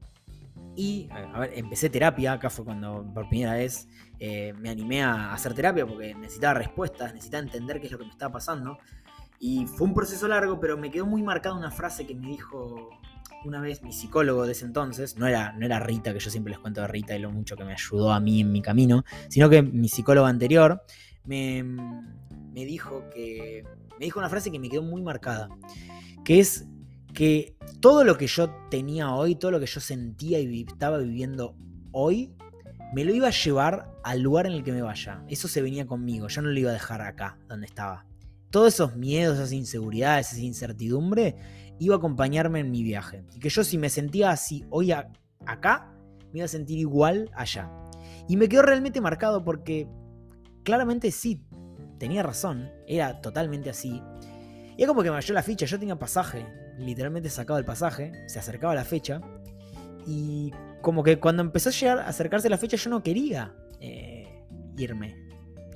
Y, 0.75 1.09
empecé 1.55 1.91
terapia, 1.91 2.33
acá 2.33 2.49
fue 2.49 2.65
cuando 2.65 3.05
por 3.13 3.29
primera 3.29 3.55
vez 3.55 3.89
eh, 4.19 4.55
me 4.59 4.71
animé 4.71 5.03
a 5.03 5.33
hacer 5.33 5.53
terapia 5.53 5.87
porque 5.87 6.15
necesitaba 6.15 6.55
respuestas, 6.55 7.13
necesitaba 7.13 7.43
entender 7.43 7.79
qué 7.81 7.87
es 7.87 7.93
lo 7.93 7.99
que 7.99 8.05
me 8.05 8.11
estaba 8.11 8.33
pasando. 8.33 8.79
Y 9.39 9.67
fue 9.67 9.87
un 9.87 9.95
proceso 9.95 10.29
largo, 10.29 10.59
pero 10.61 10.79
me 10.79 10.91
quedó 10.91 11.05
muy 11.05 11.23
marcada 11.23 11.57
una 11.57 11.71
frase 11.71 12.07
que 12.07 12.15
me 12.15 12.29
dijo 12.29 12.91
una 13.45 13.61
vez 13.61 13.83
mi 13.83 13.93
psicólogo 13.93 14.47
de 14.47 14.53
ese 14.53 14.65
entonces, 14.65 15.17
no 15.19 15.27
era, 15.27 15.53
no 15.53 15.67
era 15.67 15.81
Rita, 15.81 16.13
que 16.13 16.21
yo 16.21 16.31
siempre 16.31 16.53
les 16.53 16.61
cuento 16.61 16.81
de 16.81 16.87
Rita 16.87 17.17
y 17.17 17.19
lo 17.19 17.31
mucho 17.31 17.57
que 17.57 17.65
me 17.65 17.73
ayudó 17.73 18.13
a 18.13 18.21
mí 18.21 18.41
en 18.41 18.53
mi 18.53 18.63
camino, 18.63 19.05
sino 19.29 19.51
que 19.51 19.63
mi 19.63 19.89
psicólogo 19.89 20.27
anterior 20.27 20.83
me, 21.25 21.63
me 21.65 22.65
dijo 22.65 23.09
que 23.13 23.65
me 23.99 24.07
dijo 24.07 24.19
una 24.19 24.29
frase 24.29 24.51
que 24.51 24.59
me 24.59 24.69
quedó 24.69 24.83
muy 24.83 25.03
marcada, 25.03 25.49
que 26.25 26.41
es 26.41 26.67
que 27.13 27.57
todo 27.81 28.05
lo 28.05 28.17
que 28.17 28.27
yo 28.27 28.51
tenía 28.71 29.13
hoy, 29.15 29.35
todo 29.35 29.51
lo 29.51 29.61
que 29.61 29.67
yo 29.67 29.81
sentía 29.81 30.41
y 30.41 30.63
estaba 30.63 30.99
viviendo 30.99 31.57
hoy, 31.93 32.35
me 32.95 33.05
lo 33.05 33.15
iba 33.15 33.29
a 33.29 33.33
llevar 33.33 33.91
al 34.05 34.21
lugar 34.21 34.47
en 34.47 34.53
el 34.53 34.63
que 34.63 34.73
me 34.73 34.83
vaya. 34.83 35.25
Eso 35.29 35.49
se 35.49 35.63
venía 35.63 35.87
conmigo, 35.87 36.29
yo 36.29 36.43
no 36.43 36.51
lo 36.51 36.59
iba 36.59 36.71
a 36.71 36.75
dejar 36.75 37.01
acá, 37.01 37.39
donde 37.49 37.67
estaba. 37.67 38.07
Todos 38.51 38.75
esos 38.75 38.97
miedos, 38.97 39.39
esas 39.39 39.53
inseguridades, 39.53 40.33
esa 40.33 40.43
incertidumbre, 40.43 41.37
iba 41.79 41.95
a 41.95 41.99
acompañarme 41.99 42.61
en 42.61 42.71
mi 42.71 42.83
viaje. 42.83 43.25
Y 43.35 43.41
que 43.41 43.49
yo 43.49 43.65
si 43.65 43.79
me 43.79 43.89
sentía 43.89 44.31
así 44.31 44.65
hoy 44.71 44.93
acá, 44.93 45.95
me 46.33 46.41
iba 46.41 46.45
a 46.45 46.49
sentir 46.49 46.79
igual 46.79 47.31
allá. 47.35 47.71
Y 48.29 48.37
me 48.37 48.49
quedó 48.49 48.63
realmente 48.63 49.01
marcado 49.01 49.43
porque 49.43 49.89
claramente 50.65 51.11
sí, 51.11 51.43
tenía 51.99 52.23
razón, 52.23 52.71
era 52.87 53.21
totalmente 53.21 53.71
así. 53.71 54.03
Y 54.77 54.83
es 54.83 54.89
como 54.89 55.03
que 55.03 55.11
me 55.11 55.17
cayó 55.17 55.35
la 55.35 55.43
ficha, 55.43 55.67
yo 55.67 55.79
tenía 55.79 55.99
pasaje, 55.99 56.47
literalmente 56.79 57.29
sacado 57.31 57.59
el 57.59 57.65
pasaje, 57.65 58.13
se 58.27 58.39
acercaba 58.39 58.75
la 58.75 58.85
fecha, 58.85 59.21
y 60.07 60.53
como 60.81 61.03
que 61.03 61.19
cuando 61.21 61.43
empezó 61.43 61.69
a 61.69 61.73
llegar 61.73 61.99
a 62.01 62.09
acercarse 62.09 62.49
la 62.49 62.59
fecha 62.59 62.77
yo 62.77 62.91
no 62.91 63.03
quería 63.03 63.55
eh, 63.81 64.45
irme. 64.77 65.17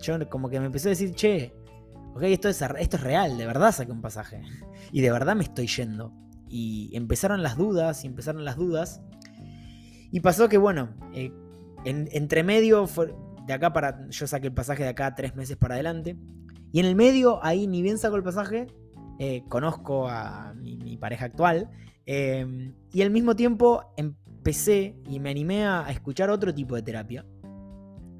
Yo 0.02 0.28
como 0.28 0.48
que 0.48 0.60
me 0.60 0.66
empecé 0.66 0.88
a 0.88 0.90
decir, 0.90 1.14
che, 1.14 1.54
ok, 2.14 2.22
esto 2.24 2.48
es, 2.48 2.60
esto 2.60 2.96
es 2.96 3.02
real, 3.02 3.38
de 3.38 3.46
verdad 3.46 3.72
saqué 3.72 3.92
un 3.92 4.02
pasaje. 4.02 4.42
Y 4.92 5.00
de 5.00 5.10
verdad 5.10 5.34
me 5.34 5.42
estoy 5.42 5.66
yendo. 5.66 6.12
Y 6.48 6.96
empezaron 6.96 7.42
las 7.42 7.56
dudas, 7.56 8.04
y 8.04 8.06
empezaron 8.06 8.44
las 8.44 8.56
dudas. 8.56 9.02
Y 10.12 10.20
pasó 10.20 10.48
que, 10.48 10.58
bueno, 10.58 10.94
eh, 11.12 11.32
entre 11.84 12.44
medio, 12.44 12.88
de 13.46 13.52
acá 13.52 13.72
para, 13.72 14.08
yo 14.08 14.26
saqué 14.28 14.46
el 14.46 14.54
pasaje 14.54 14.84
de 14.84 14.90
acá 14.90 15.12
tres 15.16 15.34
meses 15.34 15.56
para 15.56 15.74
adelante. 15.74 16.16
Y 16.72 16.78
en 16.78 16.86
el 16.86 16.94
medio, 16.94 17.44
ahí 17.44 17.66
ni 17.66 17.82
bien 17.82 17.98
saco 17.98 18.14
el 18.14 18.22
pasaje, 18.22 18.68
eh, 19.18 19.44
conozco 19.48 20.08
a 20.08 20.52
mi, 20.54 20.96
pareja 20.96 21.26
actual. 21.26 21.70
Em, 22.04 22.74
y 22.92 23.02
al 23.02 23.10
mismo 23.10 23.34
tiempo 23.34 23.92
empecé 23.96 24.96
y 25.08 25.18
me 25.18 25.30
animé 25.30 25.66
a, 25.66 25.86
escuchar 25.90 26.30
otro 26.30 26.54
tipo 26.54 26.74
de 26.74 26.82
terapia. 26.82 27.24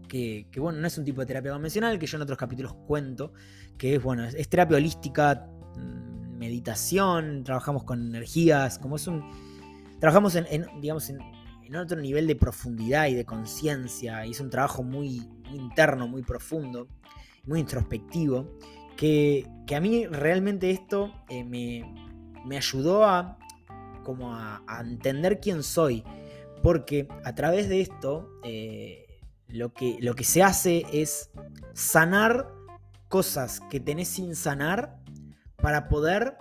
Que, 0.09 0.47
bueno, 0.59 0.79
no 0.79 0.87
es 0.87 0.97
un 0.97 1.05
tipo 1.05 1.21
de 1.21 1.26
terapia 1.26 1.53
convencional, 1.53 1.99
que 1.99 2.07
yo 2.07 2.17
en 2.17 2.23
otros 2.23 2.38
capítulos 2.38 2.75
cuento, 2.87 3.33
que 3.76 3.97
es, 3.97 4.03
bueno, 4.03 4.25
es, 4.25 4.49
terapia 4.49 4.76
holística, 4.76 5.49
mm, 5.76 6.38
meditación, 6.38 7.45
trabajamos 7.45 7.85
con 7.85 8.00
energías, 8.00 8.79
como 8.79 8.97
es 8.97 9.07
un... 9.07 9.23
Trabajamos 10.00 10.35
en, 10.37 10.67
digamos, 10.81 11.11
en, 11.11 11.21
otro 11.75 12.00
nivel 12.00 12.26
de 12.29 12.37
profundidad 12.37 13.09
y 13.09 13.15
de 13.15 13.25
conciencia. 13.25 14.25
Y 14.25 14.31
es 14.31 14.41
un 14.41 14.50
trabajo 14.50 14.83
muy, 14.83 15.29
interno, 15.53 16.07
muy 16.07 16.23
profundo, 16.23 16.88
muy 17.45 17.61
introspectivo, 17.61 18.57
que, 18.97 19.47
a 19.75 19.81
mí 19.81 20.07
realmente 20.07 20.71
esto 20.71 21.12
eh, 21.29 21.45
me, 21.45 22.57
ayudó 22.57 23.05
a, 23.05 23.38
como 24.05 24.35
a, 24.35 24.62
entender 24.81 25.41
quién 25.41 25.62
soy. 25.62 26.05
Porque 26.62 27.07
a 27.25 27.35
través 27.35 27.69
de 27.69 27.81
esto 27.81 28.29
eh, 28.43 29.21
lo, 29.49 29.73
que, 29.73 29.99
lo 30.00 30.15
que 30.15 30.25
se 30.25 30.43
hace 30.43 30.85
es 30.93 31.31
sanar 31.75 32.50
cosas 33.09 33.61
que 33.71 33.79
tenés 33.79 34.09
sin 34.09 34.35
sanar 34.35 34.99
para 35.57 35.88
poder 35.88 36.37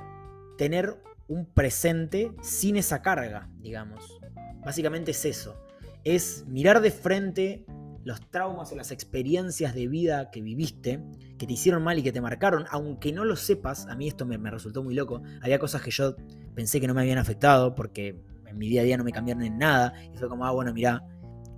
tener 0.57 1.01
un 1.27 1.45
presente 1.45 2.31
sin 2.41 2.77
esa 2.77 3.01
carga, 3.01 3.49
digamos. 3.59 4.19
Básicamente 4.63 5.11
es 5.11 5.25
eso. 5.25 5.55
Es 6.03 6.45
mirar 6.47 6.81
de 6.81 6.91
frente 6.91 7.65
los 8.05 8.21
traumas 8.29 8.71
o 8.71 8.75
las 8.75 8.91
experiencias 8.91 9.73
de 9.73 9.87
vida 9.87 10.29
que 10.29 10.39
viviste, 10.39 11.03
que 11.39 11.47
te 11.47 11.53
hicieron 11.53 11.83
mal 11.83 11.97
y 11.97 12.03
que 12.03 12.11
te 12.11 12.21
marcaron, 12.21 12.65
aunque 12.69 13.11
no 13.11 13.25
lo 13.25 13.35
sepas, 13.35 13.87
a 13.87 13.95
mí 13.95 14.07
esto 14.07 14.27
me, 14.27 14.37
resultó 14.49 14.83
muy 14.83 14.93
loco. 14.93 15.23
Había 15.41 15.57
cosas 15.57 15.81
que 15.81 15.89
yo 15.89 16.15
pensé 16.53 16.79
que 16.79 16.87
no 16.87 16.93
me 16.93 17.01
habían 17.01 17.17
afectado 17.17 17.73
porque 17.73 18.15
en 18.45 18.57
mi 18.59 18.69
día 18.69 18.81
a 18.81 18.83
día 18.83 18.95
no 18.95 19.03
me 19.03 19.11
cambiaron 19.11 19.41
en 19.43 19.57
nada. 19.57 19.91
Y 20.13 20.17
fue 20.17 20.29
como, 20.29 20.45
ah, 20.45 20.51
bueno, 20.51 20.71
mirá. 20.71 21.03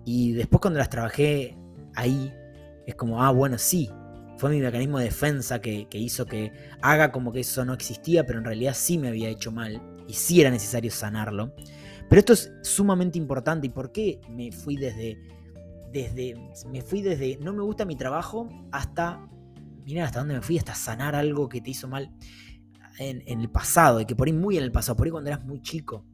Y 0.06 0.32
después 0.32 0.62
cuando 0.62 0.80
las 0.80 0.90
trabajé 0.90 1.58
ahí, 1.96 2.34
es 2.86 2.96
como, 2.96 3.22
ah, 3.22 3.32
bueno, 3.32 3.58
sí. 3.58 3.92
Fue 4.38 4.50
mi 4.50 4.62
mecanismo 4.62 5.00
de 5.00 5.06
defensa 5.06 5.60
que, 5.60 5.90
que 5.90 5.98
hizo 5.98 6.26
que 6.26 6.54
haga 6.82 7.12
como 7.12 7.34
que 7.34 7.42
eso 7.42 7.66
no 7.66 7.74
existía, 7.74 8.26
pero 8.26 8.40
en 8.40 8.46
realidad 8.46 8.74
sí 8.74 8.98
me 8.98 9.10
había 9.10 9.28
hecho 9.28 9.52
mal 9.52 9.82
y 10.08 10.14
sí 10.14 10.40
era 10.40 10.50
necesario 10.50 10.92
sanarlo. 10.92 11.54
Pero 12.10 12.20
esto 12.20 12.32
es 12.32 12.54
sumamente 12.62 13.18
importante. 13.18 13.68
¿Y 13.68 13.70
por 13.70 13.92
qué 13.92 14.22
me 14.30 14.52
fui 14.54 14.78
desde, 14.78 15.18
desde, 15.92 16.36
me 16.70 16.82
fui 16.82 17.02
desde 17.02 17.38
no 17.38 17.54
me 17.54 17.64
gusta 17.64 17.86
mi 17.86 17.96
trabajo 17.96 18.50
hasta, 18.72 19.28
miren 19.86 20.04
hasta 20.04 20.20
dónde 20.20 20.36
me 20.36 20.42
fui, 20.42 20.58
hasta 20.58 20.76
sanar 20.76 21.16
algo 21.16 21.50
que 21.50 21.62
te 21.62 21.72
hizo 21.72 21.88
mal 21.88 22.12
en, 23.00 23.22
el 23.26 23.50
pasado, 23.50 24.02
y 24.02 24.06
que 24.06 24.16
por 24.16 24.28
ahí 24.28 24.34
muy 24.34 24.58
en 24.58 24.64
el 24.64 24.72
pasado, 24.72 24.96
por 24.98 25.08
ahí 25.08 25.12
cuando 25.12 25.30
eras 25.30 25.46
muy 25.46 25.62
chico. 25.62 26.06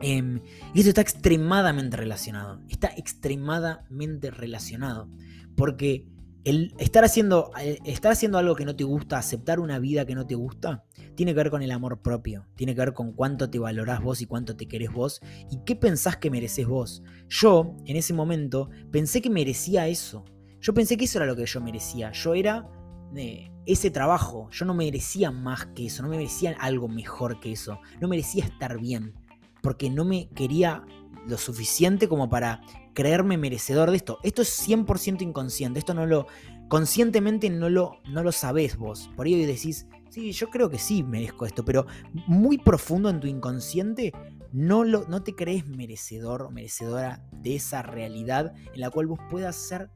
Em, 0.00 0.40
y 0.74 0.80
esto 0.80 0.90
está 0.90 1.00
extremadamente 1.00 1.96
relacionado. 1.96 2.60
Está 2.68 2.88
extremadamente 2.96 4.30
relacionado. 4.30 5.08
Porque 5.56 6.06
el 6.46 6.72
estar 6.78 7.04
haciendo, 7.04 7.50
estar 7.84 8.12
haciendo 8.12 8.38
algo 8.38 8.54
que 8.54 8.64
no 8.64 8.76
te 8.76 8.84
gusta, 8.84 9.18
aceptar 9.18 9.58
una 9.58 9.80
vida 9.80 10.06
que 10.06 10.14
no 10.14 10.28
te 10.28 10.36
gusta, 10.36 10.84
tiene 11.16 11.32
que 11.32 11.38
ver 11.38 11.50
con 11.50 11.60
el 11.60 11.72
amor 11.72 12.02
propio, 12.02 12.46
tiene 12.54 12.72
que 12.72 12.82
ver 12.82 12.92
con 12.94 13.14
cuánto 13.14 13.50
te 13.50 13.58
valorás 13.58 14.00
vos 14.00 14.20
y 14.20 14.26
cuánto 14.26 14.56
te 14.56 14.68
querés 14.68 14.92
vos 14.92 15.20
y 15.50 15.58
qué 15.64 15.74
pensás 15.74 16.18
que 16.18 16.30
mereces 16.30 16.68
vos. 16.68 17.02
Yo, 17.28 17.74
en 17.84 17.96
ese 17.96 18.14
momento, 18.14 18.70
pensé 18.92 19.20
que 19.20 19.28
merecía 19.28 19.88
eso. 19.88 20.24
Yo 20.60 20.72
pensé 20.72 20.96
que 20.96 21.06
eso 21.06 21.18
era 21.18 21.26
lo 21.26 21.34
que 21.34 21.46
yo 21.46 21.60
merecía. 21.60 22.12
Yo 22.12 22.34
era 22.34 22.70
eh, 23.16 23.50
ese 23.66 23.90
trabajo. 23.90 24.48
Yo 24.52 24.66
no 24.66 24.74
merecía 24.74 25.32
más 25.32 25.66
que 25.74 25.86
eso, 25.86 26.04
no 26.04 26.08
me 26.08 26.16
merecía 26.16 26.56
algo 26.60 26.86
mejor 26.86 27.40
que 27.40 27.50
eso. 27.50 27.80
No 28.00 28.06
merecía 28.06 28.44
estar 28.44 28.78
bien, 28.78 29.14
porque 29.62 29.90
no 29.90 30.04
me 30.04 30.28
quería 30.28 30.84
lo 31.26 31.38
suficiente 31.38 32.08
como 32.08 32.28
para 32.28 32.62
creerme 32.94 33.36
merecedor 33.36 33.90
de 33.90 33.96
esto. 33.96 34.18
Esto 34.22 34.42
es 34.42 34.68
100% 34.68 35.22
inconsciente, 35.22 35.78
esto 35.78 35.94
no 35.94 36.06
lo 36.06 36.26
conscientemente 36.68 37.48
no 37.48 37.68
lo 37.68 38.00
no 38.08 38.22
lo 38.22 38.32
sabés 38.32 38.76
vos. 38.76 39.10
Por 39.16 39.26
ello 39.26 39.46
decís, 39.46 39.86
sí, 40.10 40.32
yo 40.32 40.50
creo 40.50 40.70
que 40.70 40.78
sí 40.78 41.02
merezco 41.02 41.46
esto, 41.46 41.64
pero 41.64 41.86
muy 42.26 42.58
profundo 42.58 43.08
en 43.10 43.20
tu 43.20 43.26
inconsciente 43.26 44.12
no 44.52 44.84
lo 44.84 45.06
no 45.08 45.22
te 45.22 45.34
crees 45.34 45.66
merecedor 45.66 46.42
o 46.42 46.50
merecedora 46.50 47.22
de 47.32 47.56
esa 47.56 47.82
realidad 47.82 48.54
en 48.72 48.80
la 48.80 48.90
cual 48.90 49.06
vos 49.06 49.20
puedas 49.30 49.56
ser 49.56 49.90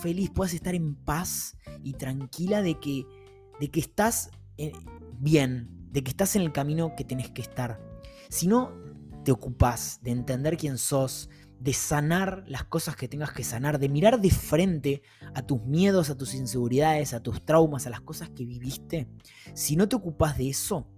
feliz, 0.00 0.30
puedas 0.30 0.54
estar 0.54 0.74
en 0.74 0.94
paz 0.94 1.56
y 1.82 1.92
tranquila 1.94 2.62
de 2.62 2.78
que 2.78 3.04
de 3.60 3.70
que 3.70 3.80
estás 3.80 4.30
eh, 4.56 4.72
bien, 5.18 5.68
de 5.92 6.02
que 6.02 6.10
estás 6.10 6.34
en 6.36 6.42
el 6.42 6.52
camino 6.52 6.94
que 6.96 7.04
tenés 7.04 7.30
que 7.30 7.42
estar. 7.42 7.78
Si 8.30 8.46
no 8.46 8.72
te 9.24 9.32
ocupas 9.32 10.00
de 10.02 10.10
entender 10.10 10.56
quién 10.56 10.78
sos, 10.78 11.28
de 11.60 11.74
sanar 11.74 12.42
las 12.46 12.64
cosas 12.64 12.96
que 12.96 13.06
tengas 13.06 13.32
que 13.32 13.44
sanar, 13.44 13.78
de 13.78 13.90
mirar 13.90 14.20
de 14.20 14.30
frente 14.30 15.02
a 15.34 15.42
tus 15.42 15.62
miedos, 15.62 16.08
a 16.08 16.16
tus 16.16 16.34
inseguridades, 16.34 17.12
a 17.12 17.22
tus 17.22 17.44
traumas, 17.44 17.86
a 17.86 17.90
las 17.90 18.00
cosas 18.00 18.30
que 18.30 18.46
viviste, 18.46 19.08
si 19.52 19.76
no 19.76 19.88
te 19.88 19.96
ocupas 19.96 20.38
de 20.38 20.48
eso, 20.48 20.88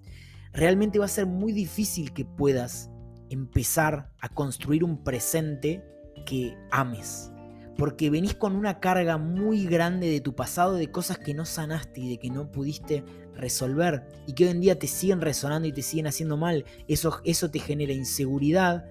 realmente 0.52 1.00
va 1.00 1.06
a 1.06 1.08
ser 1.08 1.26
muy 1.26 1.52
difícil 1.52 2.12
que 2.12 2.24
puedas 2.24 2.90
empezar 3.28 4.12
a 4.20 4.28
construir 4.28 4.84
un 4.84 5.02
presente 5.02 5.84
que 6.24 6.56
ames. 6.70 7.32
Porque 7.76 8.10
venís 8.10 8.34
con 8.34 8.54
una 8.54 8.78
carga 8.78 9.16
muy 9.16 9.64
grande 9.66 10.10
de 10.10 10.20
tu 10.20 10.36
pasado, 10.36 10.74
de 10.74 10.90
cosas 10.90 11.18
que 11.18 11.34
no 11.34 11.44
sanaste 11.44 12.02
y 12.02 12.10
de 12.10 12.18
que 12.18 12.30
no 12.30 12.52
pudiste 12.52 13.02
resolver 13.36 14.06
y 14.26 14.34
que 14.34 14.44
hoy 14.44 14.50
en 14.50 14.60
día 14.60 14.78
te 14.78 14.86
siguen 14.86 15.20
resonando 15.20 15.68
y 15.68 15.72
te 15.72 15.82
siguen 15.82 16.06
haciendo 16.06 16.36
mal. 16.36 16.64
Eso, 16.88 17.20
eso 17.24 17.50
te 17.50 17.58
genera 17.58 17.92
inseguridad, 17.92 18.84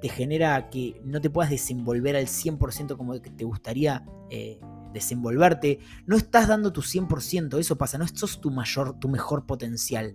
te 0.00 0.08
genera 0.08 0.70
que 0.70 1.00
no 1.04 1.20
te 1.20 1.30
puedas 1.30 1.50
desenvolver 1.50 2.16
al 2.16 2.26
100% 2.26 2.96
como 2.96 3.20
te 3.20 3.44
gustaría 3.44 4.04
eh, 4.30 4.60
desenvolverte. 4.92 5.80
No 6.06 6.16
estás 6.16 6.48
dando 6.48 6.72
tu 6.72 6.82
100%, 6.82 7.58
eso 7.58 7.76
pasa, 7.76 7.98
no 7.98 8.06
sos 8.08 8.40
tu, 8.40 8.50
mayor, 8.50 8.98
tu 8.98 9.08
mejor 9.08 9.46
potencial. 9.46 10.14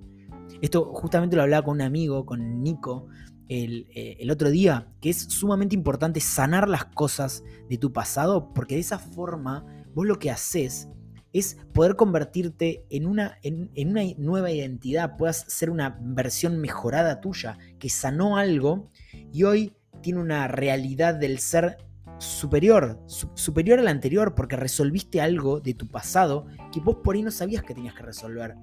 Esto 0.61 0.93
justamente 0.93 1.35
lo 1.35 1.43
hablaba 1.43 1.65
con 1.65 1.75
un 1.75 1.81
amigo, 1.81 2.25
con 2.25 2.63
Nico, 2.63 3.07
el, 3.47 3.87
eh, 3.95 4.17
el, 4.19 4.29
otro 4.29 4.49
día, 4.49 4.91
que 5.01 5.09
es 5.09 5.17
sumamente 5.17 5.75
importante 5.75 6.19
sanar 6.19 6.69
las 6.69 6.85
cosas 6.85 7.43
de 7.69 7.77
tu 7.77 7.91
pasado, 7.91 8.53
porque 8.53 8.75
de 8.75 8.81
esa 8.81 8.99
forma 8.99 9.65
vos 9.93 10.05
lo 10.05 10.19
que 10.19 10.31
haces 10.31 10.87
es 11.33 11.57
poder 11.73 11.95
convertirte 11.95 12.85
en 12.89 13.05
una, 13.05 13.37
en, 13.43 13.69
una 13.75 14.01
nueva 14.17 14.51
identidad, 14.51 15.17
puedas 15.17 15.45
ser 15.47 15.69
una 15.69 15.97
versión 16.01 16.57
mejorada 16.59 17.21
tuya, 17.21 17.57
que 17.77 17.89
sanó 17.89 18.37
algo 18.37 18.89
y 19.31 19.43
hoy 19.43 19.73
tiene 20.01 20.19
una 20.19 20.47
realidad 20.47 21.15
del 21.15 21.39
ser 21.39 21.77
superior, 22.17 22.99
superior 23.07 23.79
al 23.79 23.87
anterior, 23.87 24.35
porque 24.35 24.55
resolviste 24.55 25.21
algo 25.21 25.59
de 25.59 25.73
tu 25.73 25.87
pasado 25.87 26.47
que 26.71 26.79
vos 26.79 26.97
por 27.03 27.15
ahí 27.15 27.21
no 27.21 27.31
sabías 27.31 27.63
que 27.63 27.73
tenías 27.73 27.93
que 27.93 28.03
resolver. 28.03 28.55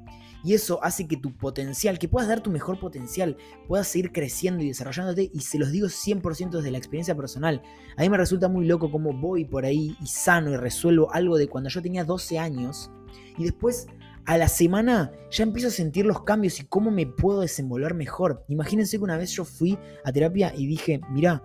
Y 0.47 0.55
eso 0.55 0.79
hace 0.85 1.09
que 1.09 1.17
tu 1.17 1.37
potencial, 1.37 1.99
que 1.99 2.07
puedas 2.07 2.29
dar 2.29 2.41
tu 2.41 2.53
mejor 2.53 2.79
potencial, 2.79 3.37
puedas 3.67 3.89
seguir 3.89 4.13
creciendo 4.13 4.63
y 4.63 4.69
desarrollándote. 4.69 5.29
Y 5.35 5.41
se 5.41 5.59
los 5.59 5.73
digo 5.73 5.89
100% 5.89 6.51
desde 6.51 6.71
la 6.71 6.79
experiencia 6.79 7.17
personal. 7.17 7.63
A 7.97 8.03
mí 8.03 8.09
me 8.09 8.17
resulta 8.17 8.47
muy 8.47 8.65
loco 8.65 8.93
cómo 8.93 9.13
voy 9.13 9.45
por 9.45 9.65
ahí 9.65 9.97
y 10.01 10.07
sano 10.07 10.53
y 10.53 10.57
resuelvo 10.57 11.13
algo 11.13 11.37
de 11.37 11.49
cuando 11.49 11.69
yo 11.69 11.83
tenía 11.83 12.05
12 12.05 12.39
años. 12.39 12.93
Y 13.37 13.43
después 13.43 13.89
a 14.25 14.39
la 14.39 14.47
semana 14.47 15.11
ya 15.33 15.43
empiezo 15.43 15.67
a 15.67 15.73
sentir 15.73 16.07
los 16.07 16.23
cambios 16.23 16.61
y 16.61 16.65
cómo 16.67 16.93
me 16.93 17.07
puedo 17.07 17.41
desenvolver 17.41 17.95
mejor. 17.95 18.45
Imagínense 18.47 18.99
que 18.99 19.05
una 19.05 19.17
vez 19.17 19.33
yo 19.33 19.45
fui 19.45 19.77
a 20.05 20.13
terapia 20.13 20.53
y 20.57 20.69
dije, 20.69 21.01
mira, 21.11 21.43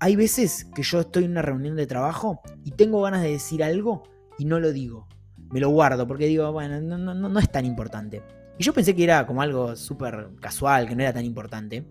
hay 0.00 0.16
veces 0.16 0.66
que 0.74 0.82
yo 0.82 1.00
estoy 1.00 1.24
en 1.24 1.30
una 1.30 1.40
reunión 1.40 1.76
de 1.76 1.86
trabajo 1.86 2.42
y 2.62 2.72
tengo 2.72 3.00
ganas 3.00 3.22
de 3.22 3.30
decir 3.30 3.64
algo 3.64 4.02
y 4.36 4.44
no 4.44 4.60
lo 4.60 4.70
digo 4.70 5.08
me 5.50 5.60
lo 5.60 5.70
guardo 5.70 6.06
porque 6.06 6.26
digo, 6.26 6.50
bueno, 6.52 6.80
no, 6.80 6.98
no, 6.98 7.14
no 7.14 7.38
es 7.38 7.50
tan 7.50 7.64
importante. 7.64 8.22
Y 8.58 8.64
yo 8.64 8.72
pensé 8.72 8.94
que 8.94 9.04
era 9.04 9.26
como 9.26 9.42
algo 9.42 9.74
súper 9.76 10.30
casual, 10.40 10.88
que 10.88 10.94
no 10.94 11.02
era 11.02 11.12
tan 11.12 11.24
importante. 11.24 11.84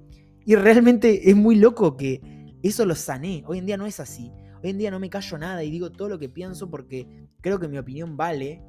Y 0.45 0.55
realmente 0.55 1.29
es 1.29 1.36
muy 1.36 1.55
loco 1.55 1.95
que 1.98 2.22
eso 2.62 2.86
lo 2.86 2.95
sané. 2.95 3.43
Hoy 3.45 3.57
en 3.60 3.65
día 3.65 3.77
no 3.77 3.86
es 3.86 4.00
así. 4.00 4.31
Hoy 4.63 4.69
en 4.69 4.77
día 4.77 4.91
no 4.91 5.00
me 5.00 5.10
callo 5.10 5.38
nada 5.38 5.63
y 5.63 5.72
digo 5.72 5.91
todo 5.91 6.10
lo 6.10 6.19
que 6.19 6.29
pienso 6.29 6.69
porque 6.69 7.27
creo 7.41 7.60
que 7.60 7.67
mi 7.67 7.77
opinión 7.77 8.15
vale 8.15 8.62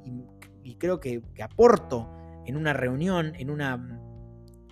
y, 0.63 0.75
creo 0.75 0.99
que, 0.99 1.21
que, 1.33 1.43
aporto 1.43 2.09
en 2.45 2.57
una 2.57 2.73
reunión, 2.73 3.33
en 3.35 3.49
una, 3.49 4.01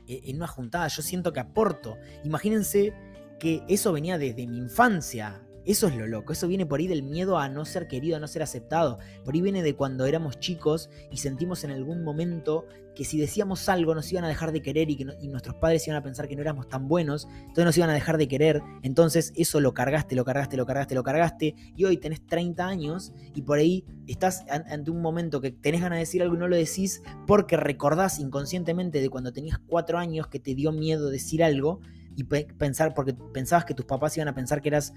en 0.07 0.35
una 0.35 0.47
juntada. 0.47 0.87
Yo 0.89 1.01
siento 1.01 1.31
que 1.31 1.39
aporto. 1.39 1.95
Imagínense 2.23 2.93
que 3.39 3.63
eso 3.69 3.93
venía 3.93 4.17
desde 4.17 4.47
mi 4.47 4.57
infancia. 4.57 5.41
Eso 5.65 5.87
es 5.87 5.95
lo 5.95 6.07
loco, 6.07 6.33
eso 6.33 6.47
viene 6.47 6.65
por 6.65 6.79
ahí 6.79 6.87
del 6.87 7.03
miedo 7.03 7.37
a 7.37 7.47
no 7.47 7.63
ser 7.63 7.87
querido, 7.87 8.17
a 8.17 8.19
no 8.19 8.27
ser 8.27 8.43
aceptado. 8.43 8.99
Por 9.23 9.33
ahí 9.33 9.41
viene 9.41 9.63
de 9.63 9.75
cuando 9.75 10.05
éramos 10.05 10.39
chicos 10.39 10.89
y 11.09 11.17
sentimos 11.17 11.63
en 11.63 11.71
algún 11.71 12.03
momento 12.03 12.65
que 12.95 13.05
si 13.05 13.17
decíamos 13.17 13.69
algo 13.69 13.95
nos 13.95 14.11
iban 14.11 14.23
a 14.23 14.27
dejar 14.27 14.51
de 14.51 14.61
querer 14.61 14.89
y 14.89 14.97
que 14.97 15.05
nuestros 15.05 15.55
padres 15.55 15.87
iban 15.87 15.97
a 15.97 16.03
pensar 16.03 16.27
que 16.27 16.35
no 16.35 16.41
éramos 16.41 16.67
tan 16.67 16.87
buenos, 16.87 17.27
entonces 17.39 17.65
nos 17.65 17.77
iban 17.77 17.89
a 17.89 17.93
dejar 17.93 18.17
de 18.17 18.27
querer. 18.27 18.61
Entonces 18.81 19.31
eso 19.35 19.61
lo 19.61 19.73
cargaste, 19.73 20.15
lo 20.15 20.25
cargaste, 20.25 20.57
lo 20.57 20.65
cargaste, 20.65 20.95
lo 20.95 21.03
cargaste 21.03 21.55
y 21.75 21.85
hoy 21.85 21.97
tenés 21.97 22.25
30 22.27 22.67
años 22.67 23.13
y 23.33 23.41
por 23.43 23.57
ahí 23.57 23.85
estás 24.05 24.45
ante 24.49 24.91
un 24.91 25.01
momento 25.01 25.39
que 25.39 25.51
tenés 25.51 25.81
ganas 25.81 25.95
de 25.95 26.01
decir 26.01 26.21
algo 26.21 26.35
y 26.35 26.39
no 26.39 26.47
lo 26.49 26.57
decís 26.57 27.01
porque 27.25 27.55
recordás 27.55 28.19
inconscientemente 28.19 28.99
de 28.99 29.09
cuando 29.09 29.31
tenías 29.31 29.59
4 29.67 29.97
años 29.97 30.27
que 30.27 30.39
te 30.39 30.55
dio 30.55 30.73
miedo 30.73 31.09
decir 31.09 31.41
algo 31.41 31.79
y 32.15 32.25
pensar 32.25 32.93
porque 32.93 33.15
pensabas 33.33 33.65
que 33.65 33.73
tus 33.73 33.85
papás 33.85 34.15
iban 34.17 34.27
a 34.27 34.35
pensar 34.35 34.61
que 34.61 34.69
eras 34.69 34.93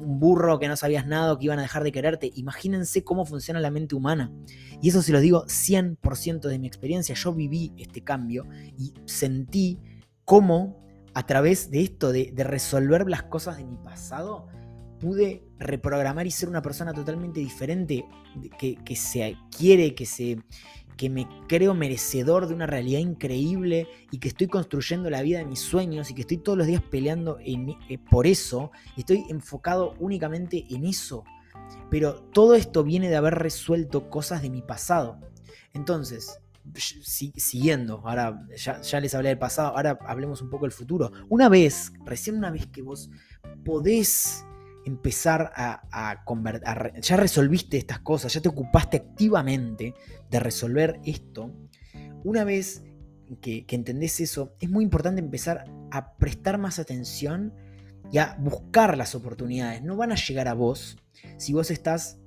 un 0.00 0.18
burro, 0.18 0.58
que 0.58 0.68
no 0.68 0.76
sabías 0.76 1.06
nada, 1.06 1.38
que 1.38 1.44
iban 1.46 1.58
a 1.58 1.62
dejar 1.62 1.84
de 1.84 1.92
quererte. 1.92 2.30
Imagínense 2.34 3.04
cómo 3.04 3.24
funciona 3.24 3.60
la 3.60 3.70
mente 3.70 3.94
humana. 3.94 4.32
Y 4.82 4.88
eso 4.88 5.02
se 5.02 5.12
lo 5.12 5.20
digo 5.20 5.44
100% 5.46 6.48
de 6.48 6.58
mi 6.58 6.66
experiencia. 6.66 7.14
Yo 7.14 7.32
viví 7.32 7.72
este 7.76 8.02
cambio 8.02 8.46
y 8.78 8.94
sentí 9.04 9.78
cómo 10.24 10.80
a 11.14 11.26
través 11.26 11.70
de 11.70 11.82
esto, 11.82 12.12
de, 12.12 12.30
de 12.32 12.44
resolver 12.44 13.08
las 13.08 13.24
cosas 13.24 13.56
de 13.56 13.64
mi 13.64 13.76
pasado, 13.76 14.46
pude 15.00 15.42
reprogramar 15.58 16.26
y 16.26 16.30
ser 16.30 16.48
una 16.48 16.62
persona 16.62 16.92
totalmente 16.92 17.40
diferente, 17.40 18.04
que, 18.58 18.76
que 18.76 18.96
se 18.96 19.36
quiere, 19.56 19.94
que 19.94 20.06
se, 20.06 20.38
que 21.00 21.08
me 21.08 21.26
creo 21.48 21.72
merecedor 21.72 22.46
de 22.46 22.52
una 22.52 22.66
realidad 22.66 23.00
increíble 23.00 23.88
y 24.10 24.18
que 24.18 24.28
estoy 24.28 24.48
construyendo 24.48 25.08
la 25.08 25.22
vida 25.22 25.38
de 25.38 25.46
mis 25.46 25.60
sueños 25.60 26.10
y 26.10 26.14
que 26.14 26.20
estoy 26.20 26.36
todos 26.36 26.58
los 26.58 26.66
días 26.66 26.82
peleando 26.82 27.38
eh, 27.40 27.96
por 28.10 28.26
eso 28.26 28.70
estoy 28.98 29.24
enfocado 29.30 29.94
únicamente 29.98 30.66
en 30.68 30.84
eso. 30.84 31.24
Pero 31.88 32.16
todo 32.16 32.54
esto 32.54 32.84
viene 32.84 33.08
de 33.08 33.16
haber 33.16 33.36
resuelto 33.36 34.10
cosas 34.10 34.42
de 34.42 34.50
mi 34.50 34.60
pasado. 34.60 35.18
Entonces, 35.72 36.38
siguiendo, 36.74 38.02
ahora 38.04 38.46
ya, 38.54 38.82
ya, 38.82 39.00
les 39.00 39.14
hablé 39.14 39.30
del 39.30 39.38
pasado, 39.38 39.68
ahora 39.74 39.98
hablemos 40.06 40.42
un 40.42 40.50
poco 40.50 40.66
del 40.66 40.72
futuro. 40.72 41.12
Una 41.30 41.48
vez, 41.48 41.94
recién 42.04 42.36
una 42.36 42.50
vez 42.50 42.66
que 42.66 42.82
vos 42.82 43.08
podés 43.64 44.44
empezar 44.84 45.52
a, 45.54 46.22
convertir, 46.24 47.00
ya 47.00 47.16
resolviste 47.16 47.76
estas 47.76 48.00
cosas, 48.00 48.32
ya 48.32 48.40
te 48.40 48.48
ocupaste 48.48 48.96
activamente 48.96 49.94
de 50.30 50.40
resolver 50.40 51.00
esto, 51.04 51.52
una 52.24 52.44
vez 52.44 52.82
que, 53.40 53.66
que 53.66 53.76
entendés 53.76 54.20
eso, 54.20 54.54
es 54.60 54.70
muy 54.70 54.84
importante 54.84 55.20
empezar 55.20 55.64
a 55.90 56.16
prestar 56.16 56.58
más 56.58 56.78
atención 56.78 57.52
y 58.10 58.18
a 58.18 58.36
buscar 58.40 58.96
las 58.96 59.14
oportunidades. 59.14 59.82
No 59.82 59.96
van 59.96 60.12
a 60.12 60.16
llegar 60.16 60.48
a 60.48 60.54
vos 60.54 60.96
si 61.36 61.52
vos 61.52 61.70
estás, 61.70 62.18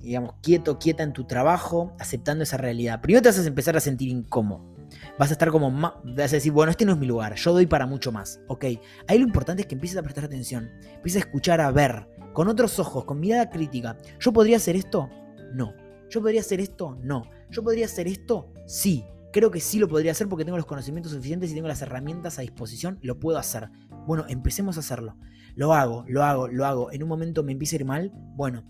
digamos, 0.00 0.34
quieto, 0.42 0.78
quieta 0.78 1.02
en 1.02 1.12
tu 1.12 1.24
trabajo, 1.24 1.96
aceptando 1.98 2.44
esa 2.44 2.56
realidad. 2.56 3.00
Primero 3.00 3.22
te 3.22 3.30
vas 3.30 3.38
a 3.38 3.46
empezar 3.46 3.76
a 3.76 3.80
sentir 3.80 4.08
incómodo 4.08 4.75
vas 5.18 5.30
a 5.30 5.32
estar 5.32 5.50
como, 5.50 5.70
vas 5.70 6.32
a 6.32 6.36
decir, 6.36 6.52
bueno, 6.52 6.70
este 6.70 6.84
no 6.84 6.92
es 6.92 6.98
mi 6.98 7.06
lugar, 7.06 7.34
yo 7.34 7.52
doy 7.52 7.66
para 7.66 7.86
mucho 7.86 8.12
más. 8.12 8.40
Ok, 8.48 8.64
ahí 9.08 9.18
lo 9.18 9.24
importante 9.24 9.62
es 9.62 9.68
que 9.68 9.74
empieces 9.74 9.98
a 9.98 10.02
prestar 10.02 10.24
atención, 10.24 10.70
empieces 10.94 11.22
a 11.22 11.26
escuchar, 11.26 11.60
a 11.60 11.70
ver, 11.70 12.08
con 12.32 12.48
otros 12.48 12.78
ojos, 12.78 13.04
con 13.04 13.18
mirada 13.20 13.48
crítica. 13.50 13.96
¿Yo 14.20 14.32
podría 14.32 14.58
hacer 14.58 14.76
esto? 14.76 15.08
No. 15.52 15.74
¿Yo 16.10 16.20
podría 16.20 16.40
hacer 16.40 16.60
esto? 16.60 16.98
No. 17.02 17.22
¿Yo 17.50 17.62
podría 17.62 17.86
hacer 17.86 18.06
esto? 18.06 18.52
Sí. 18.66 19.04
Creo 19.32 19.50
que 19.50 19.60
sí 19.60 19.78
lo 19.78 19.88
podría 19.88 20.12
hacer 20.12 20.28
porque 20.28 20.44
tengo 20.44 20.56
los 20.56 20.66
conocimientos 20.66 21.12
suficientes 21.12 21.50
y 21.50 21.54
tengo 21.54 21.68
las 21.68 21.82
herramientas 21.82 22.38
a 22.38 22.42
disposición, 22.42 22.98
lo 23.02 23.18
puedo 23.18 23.38
hacer. 23.38 23.70
Bueno, 24.06 24.24
empecemos 24.28 24.76
a 24.76 24.80
hacerlo. 24.80 25.16
Lo 25.54 25.74
hago, 25.74 26.04
lo 26.08 26.24
hago, 26.24 26.48
lo 26.48 26.64
hago. 26.64 26.90
En 26.90 27.02
un 27.02 27.08
momento 27.08 27.42
me 27.42 27.52
empieza 27.52 27.76
a 27.76 27.80
ir 27.80 27.84
mal, 27.84 28.12
bueno, 28.34 28.64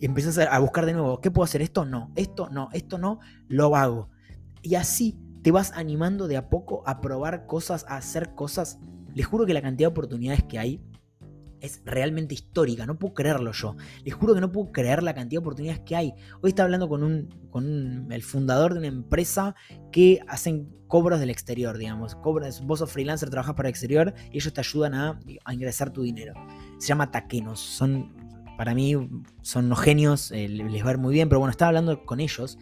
empiezas 0.00 0.38
a 0.38 0.58
buscar 0.58 0.86
de 0.86 0.92
nuevo, 0.92 1.20
¿qué 1.20 1.30
puedo 1.30 1.44
hacer? 1.44 1.62
Esto 1.62 1.84
no, 1.84 2.12
esto 2.16 2.48
no, 2.50 2.68
esto 2.72 2.98
no, 2.98 3.18
lo 3.48 3.76
hago. 3.76 4.10
Y 4.62 4.74
así 4.74 5.18
te 5.48 5.52
vas 5.52 5.72
animando 5.74 6.28
de 6.28 6.36
a 6.36 6.50
poco 6.50 6.82
a 6.84 7.00
probar 7.00 7.46
cosas, 7.46 7.86
a 7.88 7.96
hacer 7.96 8.34
cosas. 8.34 8.78
Les 9.14 9.24
juro 9.24 9.46
que 9.46 9.54
la 9.54 9.62
cantidad 9.62 9.88
de 9.88 9.92
oportunidades 9.92 10.42
que 10.42 10.58
hay 10.58 10.82
es 11.62 11.80
realmente 11.86 12.34
histórica, 12.34 12.84
no 12.84 12.98
puedo 12.98 13.14
creerlo 13.14 13.52
yo. 13.52 13.74
Les 14.04 14.12
juro 14.12 14.34
que 14.34 14.42
no 14.42 14.52
puedo 14.52 14.72
creer 14.72 15.02
la 15.02 15.14
cantidad 15.14 15.40
de 15.40 15.46
oportunidades 15.46 15.80
que 15.86 15.96
hay. 15.96 16.12
Hoy 16.42 16.50
estaba 16.50 16.66
hablando 16.66 16.86
con, 16.86 17.02
un, 17.02 17.30
con 17.48 18.12
el 18.12 18.22
fundador 18.22 18.74
de 18.74 18.80
una 18.80 18.88
empresa 18.88 19.54
que 19.90 20.20
hacen 20.28 20.68
cobros 20.86 21.18
del 21.18 21.30
exterior, 21.30 21.78
digamos. 21.78 22.14
Cobras, 22.14 22.60
vos 22.66 22.80
sos 22.80 22.92
freelancer, 22.92 23.30
trabajas 23.30 23.54
para 23.54 23.70
el 23.70 23.72
exterior 23.72 24.12
y 24.30 24.36
ellos 24.36 24.52
te 24.52 24.60
ayudan 24.60 24.92
a, 24.92 25.18
ingresar 25.50 25.94
tu 25.94 26.02
dinero. 26.02 26.34
Se 26.76 26.88
llama 26.88 27.10
Taquenos. 27.10 27.58
Son, 27.58 28.12
para 28.58 28.74
mí, 28.74 28.96
son 29.40 29.64
unos 29.64 29.80
genios, 29.80 30.30
eh, 30.30 30.46
les 30.46 30.84
va 30.84 30.90
a 30.90 30.96
muy 30.98 31.14
bien, 31.14 31.30
pero 31.30 31.38
bueno, 31.38 31.52
estaba 31.52 31.70
hablando 31.70 32.04
con 32.04 32.20
ellos 32.20 32.58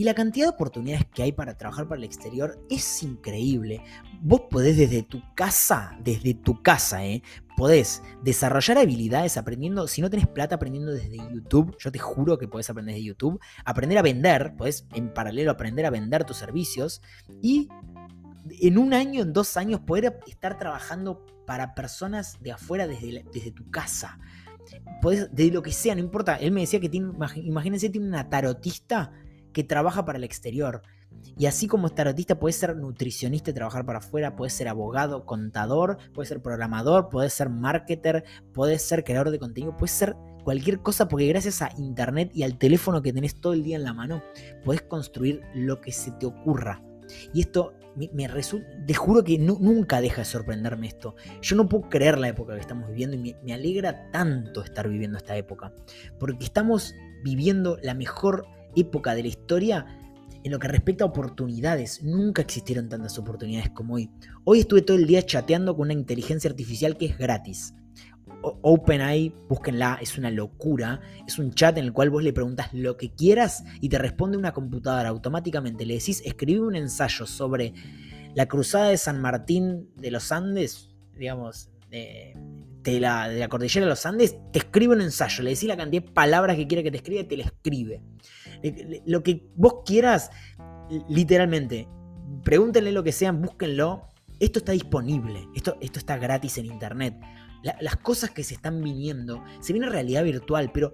y 0.00 0.04
la 0.04 0.14
cantidad 0.14 0.46
de 0.46 0.54
oportunidades 0.54 1.04
que 1.12 1.22
hay 1.22 1.32
para 1.32 1.58
trabajar 1.58 1.86
para 1.86 1.98
el 1.98 2.04
exterior 2.04 2.58
es 2.70 3.02
increíble. 3.02 3.82
Vos 4.22 4.44
podés 4.48 4.78
desde 4.78 5.02
tu 5.02 5.20
casa, 5.34 5.94
desde 6.02 6.32
tu 6.32 6.62
casa, 6.62 7.04
¿eh? 7.04 7.22
podés 7.54 8.02
desarrollar 8.22 8.78
habilidades 8.78 9.36
aprendiendo, 9.36 9.86
si 9.86 10.00
no 10.00 10.08
tenés 10.08 10.26
plata, 10.26 10.54
aprendiendo 10.54 10.90
desde 10.90 11.18
YouTube. 11.18 11.76
Yo 11.78 11.92
te 11.92 11.98
juro 11.98 12.38
que 12.38 12.48
podés 12.48 12.70
aprender 12.70 12.94
desde 12.94 13.08
YouTube. 13.08 13.40
Aprender 13.66 13.98
a 13.98 14.02
vender, 14.02 14.56
podés 14.56 14.86
en 14.94 15.12
paralelo 15.12 15.50
aprender 15.50 15.84
a 15.84 15.90
vender 15.90 16.24
tus 16.24 16.38
servicios. 16.38 17.02
Y 17.42 17.68
en 18.58 18.78
un 18.78 18.94
año, 18.94 19.20
en 19.20 19.34
dos 19.34 19.58
años, 19.58 19.80
poder 19.80 20.18
estar 20.26 20.56
trabajando 20.56 21.26
para 21.46 21.74
personas 21.74 22.38
de 22.40 22.52
afuera 22.52 22.86
desde, 22.86 23.22
desde 23.34 23.50
tu 23.50 23.70
casa. 23.70 24.18
Podés, 25.02 25.30
de 25.30 25.50
lo 25.50 25.60
que 25.60 25.72
sea, 25.72 25.94
no 25.94 26.00
importa. 26.00 26.36
Él 26.36 26.52
me 26.52 26.62
decía 26.62 26.80
que 26.80 26.88
tiene, 26.88 27.12
imagínense, 27.34 27.90
tiene 27.90 28.06
una 28.06 28.30
tarotista 28.30 29.12
que 29.52 29.64
trabaja 29.64 30.04
para 30.04 30.18
el 30.18 30.24
exterior. 30.24 30.82
Y 31.38 31.46
así 31.46 31.66
como 31.66 31.90
tarotista, 31.90 32.38
puede 32.38 32.52
ser 32.52 32.76
nutricionista 32.76 33.50
y 33.50 33.54
trabajar 33.54 33.84
para 33.84 33.98
afuera, 33.98 34.36
puede 34.36 34.50
ser 34.50 34.68
abogado, 34.68 35.26
contador, 35.26 35.98
puede 36.14 36.28
ser 36.28 36.42
programador, 36.42 37.08
puede 37.08 37.30
ser 37.30 37.48
marketer, 37.48 38.24
puede 38.52 38.78
ser 38.78 39.04
creador 39.04 39.30
de 39.30 39.38
contenido, 39.38 39.76
puede 39.76 39.92
ser 39.92 40.16
cualquier 40.44 40.80
cosa 40.80 41.08
porque 41.08 41.26
gracias 41.26 41.62
a 41.62 41.70
internet 41.76 42.30
y 42.34 42.42
al 42.42 42.58
teléfono 42.58 43.02
que 43.02 43.12
tenés 43.12 43.40
todo 43.40 43.52
el 43.52 43.62
día 43.62 43.76
en 43.76 43.84
la 43.84 43.94
mano, 43.94 44.22
puedes 44.64 44.82
construir 44.82 45.42
lo 45.54 45.80
que 45.80 45.92
se 45.92 46.12
te 46.12 46.26
ocurra. 46.26 46.82
Y 47.32 47.40
esto 47.40 47.74
me, 47.96 48.28
resulta, 48.28 48.68
te 48.86 48.94
juro 48.94 49.24
que 49.24 49.38
nunca 49.38 50.00
deja 50.00 50.18
de 50.18 50.24
sorprenderme 50.24 50.86
esto. 50.86 51.16
Yo 51.42 51.56
no 51.56 51.68
puedo 51.68 51.88
creer 51.88 52.18
la 52.18 52.28
época 52.28 52.54
que 52.54 52.60
estamos 52.60 52.88
viviendo 52.88 53.16
y 53.16 53.36
me 53.42 53.52
alegra 53.52 54.10
tanto 54.10 54.62
estar 54.62 54.88
viviendo 54.88 55.18
esta 55.18 55.36
época, 55.36 55.72
porque 56.18 56.44
estamos 56.44 56.94
viviendo 57.24 57.78
la 57.82 57.94
mejor 57.94 58.46
época 58.76 59.14
de 59.14 59.22
la 59.22 59.28
historia 59.28 59.86
en 60.42 60.52
lo 60.52 60.58
que 60.58 60.68
respecta 60.68 61.04
a 61.04 61.08
oportunidades. 61.08 62.02
Nunca 62.02 62.42
existieron 62.42 62.88
tantas 62.88 63.18
oportunidades 63.18 63.70
como 63.70 63.94
hoy. 63.94 64.10
Hoy 64.44 64.60
estuve 64.60 64.82
todo 64.82 64.96
el 64.96 65.06
día 65.06 65.22
chateando 65.22 65.76
con 65.76 65.86
una 65.86 65.92
inteligencia 65.92 66.50
artificial 66.50 66.96
que 66.96 67.06
es 67.06 67.18
gratis. 67.18 67.74
OpenAI, 68.42 69.34
búsquenla, 69.48 69.98
es 70.00 70.16
una 70.16 70.30
locura. 70.30 71.00
Es 71.26 71.38
un 71.38 71.52
chat 71.52 71.76
en 71.76 71.84
el 71.84 71.92
cual 71.92 72.10
vos 72.10 72.22
le 72.22 72.32
preguntas 72.32 72.72
lo 72.72 72.96
que 72.96 73.12
quieras 73.12 73.64
y 73.80 73.88
te 73.88 73.98
responde 73.98 74.38
una 74.38 74.52
computadora 74.52 75.10
automáticamente. 75.10 75.84
Le 75.84 75.94
decís, 75.94 76.22
escribí 76.24 76.58
un 76.58 76.76
ensayo 76.76 77.26
sobre 77.26 77.74
la 78.34 78.46
cruzada 78.46 78.88
de 78.88 78.96
San 78.96 79.20
Martín 79.20 79.90
de 79.96 80.10
los 80.10 80.32
Andes, 80.32 80.90
digamos, 81.18 81.70
de, 82.82 83.00
la, 83.00 83.28
de 83.28 83.38
la 83.38 83.48
cordillera 83.48 83.86
de 83.86 83.90
los 83.90 84.06
Andes, 84.06 84.36
te 84.52 84.58
escribe 84.58 84.94
un 84.94 85.00
ensayo. 85.00 85.42
Le 85.42 85.50
decís 85.50 85.68
la 85.68 85.76
cantidad 85.76 86.02
de 86.02 86.10
palabras 86.10 86.56
que 86.56 86.66
quiere 86.66 86.82
que 86.82 86.90
te 86.90 86.98
escriba 86.98 87.20
y 87.20 87.24
te 87.24 87.36
la 87.36 87.44
escribe. 87.44 88.02
Lo 89.06 89.22
que 89.22 89.48
vos 89.56 89.82
quieras, 89.84 90.30
literalmente, 91.08 91.88
pregúntenle 92.44 92.92
lo 92.92 93.02
que 93.02 93.12
sean, 93.12 93.42
búsquenlo. 93.42 94.08
Esto 94.38 94.60
está 94.60 94.72
disponible, 94.72 95.48
esto, 95.54 95.76
esto 95.80 95.98
está 95.98 96.16
gratis 96.16 96.56
en 96.58 96.66
internet. 96.66 97.14
las 97.62 97.96
cosas 97.96 98.30
que 98.30 98.42
se 98.42 98.54
están 98.54 98.82
viniendo, 98.82 99.44
se 99.60 99.74
viene 99.74 99.88
realidad 99.90 100.24
virtual, 100.24 100.70
pero 100.72 100.92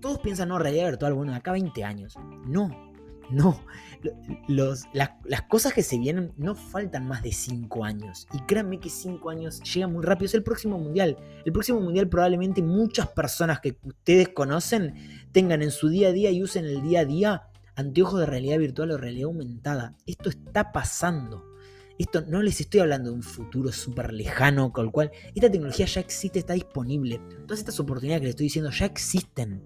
todos 0.00 0.18
piensan, 0.18 0.48
no, 0.48 0.58
realidad 0.58 0.86
virtual, 0.86 1.14
bueno, 1.14 1.34
acá 1.34 1.52
20 1.52 1.84
años. 1.84 2.16
No, 2.46 2.87
no, 3.30 3.60
los, 4.46 4.84
las, 4.92 5.42
cosas 5.48 5.72
que 5.72 5.82
se 5.82 5.98
vienen 5.98 6.32
no 6.36 6.54
faltan 6.54 7.06
más 7.06 7.22
de 7.22 7.32
5 7.32 7.84
años. 7.84 8.26
Y 8.32 8.38
créanme 8.40 8.80
que 8.80 8.88
5 8.88 9.30
años 9.30 9.60
llega 9.62 9.86
muy 9.86 10.04
rápido. 10.04 10.26
Es 10.26 10.34
el 10.34 10.42
próximo 10.42 10.78
mundial. 10.78 11.16
El 11.44 11.52
próximo 11.52 11.80
mundial 11.80 12.08
probablemente 12.08 12.62
muchas 12.62 13.08
personas 13.08 13.60
que 13.60 13.76
ustedes 13.82 14.30
conocen 14.30 14.94
tengan 15.32 15.62
en 15.62 15.70
su 15.70 15.88
día 15.88 16.08
a 16.08 16.12
día 16.12 16.30
y 16.30 16.42
usen 16.42 16.64
el 16.64 16.82
día 16.82 17.00
a 17.00 17.04
día 17.04 17.42
anteojos 17.76 18.20
de 18.20 18.26
realidad 18.26 18.58
virtual 18.58 18.90
o 18.92 18.96
realidad 18.96 19.26
aumentada. 19.26 19.96
Esto 20.06 20.30
está 20.30 20.72
pasando. 20.72 21.44
Esto 21.98 22.24
no 22.26 22.42
les 22.42 22.60
estoy 22.60 22.80
hablando 22.80 23.10
de 23.10 23.16
un 23.16 23.22
futuro 23.22 23.72
súper 23.72 24.12
lejano 24.12 24.72
con 24.72 24.86
el 24.86 24.92
cual 24.92 25.10
esta 25.34 25.50
tecnología 25.50 25.86
ya 25.86 26.00
existe, 26.00 26.38
está 26.38 26.54
disponible. 26.54 27.20
Todas 27.46 27.58
estas 27.58 27.80
oportunidades 27.80 28.20
que 28.20 28.26
les 28.26 28.32
estoy 28.34 28.46
diciendo 28.46 28.70
ya 28.70 28.86
existen. 28.86 29.62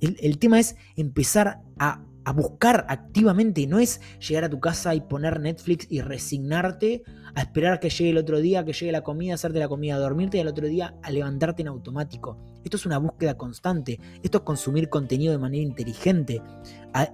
el 0.00 0.38
tema 0.38 0.58
es 0.58 0.74
empezar 0.96 1.62
a 1.78 2.04
a 2.26 2.32
buscar 2.32 2.84
activamente. 2.88 3.66
No 3.66 3.78
es 3.78 4.00
llegar 4.18 4.44
a 4.44 4.50
tu 4.50 4.60
casa 4.60 4.94
y 4.94 5.00
poner 5.00 5.40
Netflix 5.40 5.86
y 5.88 6.00
resignarte 6.00 7.04
a 7.36 7.42
esperar 7.42 7.78
que 7.78 7.88
llegue 7.88 8.10
el 8.10 8.18
otro 8.18 8.40
día, 8.40 8.64
que 8.64 8.72
llegue 8.72 8.90
la 8.90 9.02
comida, 9.02 9.34
hacerte 9.34 9.60
la 9.60 9.68
comida, 9.68 9.94
a 9.94 9.98
dormirte 9.98 10.36
y 10.36 10.40
al 10.40 10.48
otro 10.48 10.66
día 10.66 10.94
a 11.02 11.10
levantarte 11.10 11.62
en 11.62 11.68
automático. 11.68 12.36
Esto 12.64 12.78
es 12.78 12.84
una 12.84 12.98
búsqueda 12.98 13.38
constante. 13.38 14.00
Esto 14.24 14.38
es 14.38 14.44
consumir 14.44 14.88
contenido 14.88 15.30
de 15.30 15.38
manera 15.38 15.62
inteligente. 15.62 16.42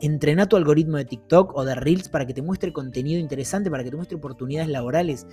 Entrena 0.01 0.48
tu 0.48 0.57
algoritmo 0.57 0.96
de 0.96 1.05
TikTok 1.05 1.55
o 1.55 1.64
de 1.66 1.75
Reels 1.75 2.09
para 2.09 2.27
que 2.27 2.33
te 2.33 2.40
muestre 2.40 2.72
contenido 2.72 3.20
interesante, 3.20 3.70
para 3.70 3.85
que 3.85 3.90
te 3.90 3.96
muestre 3.96 4.16
oportunidades 4.16 4.70
laborales. 4.70 5.27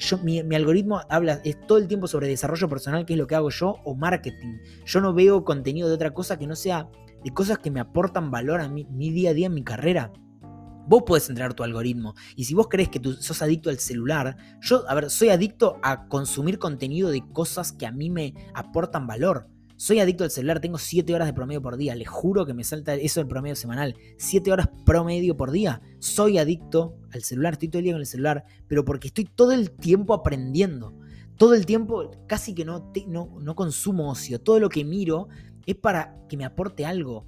Yo, 0.00 0.18
mi, 0.18 0.42
mi, 0.42 0.56
algoritmo 0.56 1.02
habla 1.08 1.40
es 1.44 1.56
todo 1.68 1.78
el 1.78 1.86
tiempo 1.86 2.08
sobre 2.08 2.26
desarrollo 2.26 2.68
personal, 2.68 3.06
que 3.06 3.12
es 3.12 3.18
lo 3.18 3.28
que 3.28 3.36
hago 3.36 3.50
yo, 3.50 3.76
o 3.84 3.94
marketing. 3.94 4.58
Yo 4.86 5.00
no 5.00 5.14
veo 5.14 5.44
contenido 5.44 5.86
de 5.86 5.94
otra 5.94 6.12
cosa 6.14 6.36
que 6.36 6.48
no 6.48 6.56
sea 6.56 6.88
de 7.24 7.30
cosas 7.32 7.58
que 7.58 7.70
me 7.70 7.80
aportan 7.80 8.30
valor 8.30 8.60
a 8.60 8.68
mi, 8.68 8.84
mi 8.86 9.10
día 9.10 9.30
a 9.30 9.34
día 9.34 9.46
en 9.46 9.54
mi 9.54 9.64
carrera. 9.64 10.12
Vos 10.86 11.04
podés 11.06 11.28
entrenar 11.28 11.54
tu 11.54 11.62
algoritmo. 11.62 12.14
Y 12.34 12.44
si 12.44 12.54
vos 12.54 12.68
crees 12.68 12.88
que 12.88 12.98
tú 12.98 13.12
sos 13.14 13.42
adicto 13.42 13.70
al 13.70 13.78
celular, 13.78 14.36
yo, 14.60 14.88
a 14.88 14.94
ver, 14.94 15.10
soy 15.10 15.28
adicto 15.28 15.78
a 15.82 16.08
consumir 16.08 16.58
contenido 16.58 17.10
de 17.10 17.22
cosas 17.32 17.72
que 17.72 17.86
a 17.86 17.92
mí 17.92 18.10
me 18.10 18.34
aportan 18.54 19.06
valor. 19.06 19.48
Soy 19.80 19.98
adicto 19.98 20.24
al 20.24 20.30
celular, 20.30 20.60
tengo 20.60 20.76
7 20.76 21.14
horas 21.14 21.26
de 21.26 21.32
promedio 21.32 21.62
por 21.62 21.78
día. 21.78 21.94
Les 21.94 22.06
juro 22.06 22.44
que 22.44 22.52
me 22.52 22.64
salta 22.64 22.94
eso 22.96 23.18
el 23.20 23.26
promedio 23.26 23.56
semanal. 23.56 23.96
7 24.18 24.52
horas 24.52 24.68
promedio 24.84 25.38
por 25.38 25.52
día. 25.52 25.80
Soy 26.00 26.36
adicto 26.36 26.98
al 27.12 27.22
celular, 27.22 27.54
estoy 27.54 27.68
todo 27.68 27.78
el 27.78 27.84
día 27.84 27.94
con 27.94 28.00
el 28.00 28.06
celular, 28.06 28.44
pero 28.68 28.84
porque 28.84 29.08
estoy 29.08 29.24
todo 29.24 29.52
el 29.52 29.70
tiempo 29.70 30.12
aprendiendo. 30.12 30.98
Todo 31.38 31.54
el 31.54 31.64
tiempo 31.64 32.10
casi 32.26 32.54
que 32.54 32.66
no, 32.66 32.92
no, 33.06 33.38
no 33.40 33.54
consumo 33.54 34.10
ocio. 34.10 34.38
Todo 34.38 34.60
lo 34.60 34.68
que 34.68 34.84
miro 34.84 35.28
es 35.66 35.74
para 35.76 36.16
que 36.28 36.36
me 36.36 36.44
aporte 36.44 36.84
algo. 36.86 37.26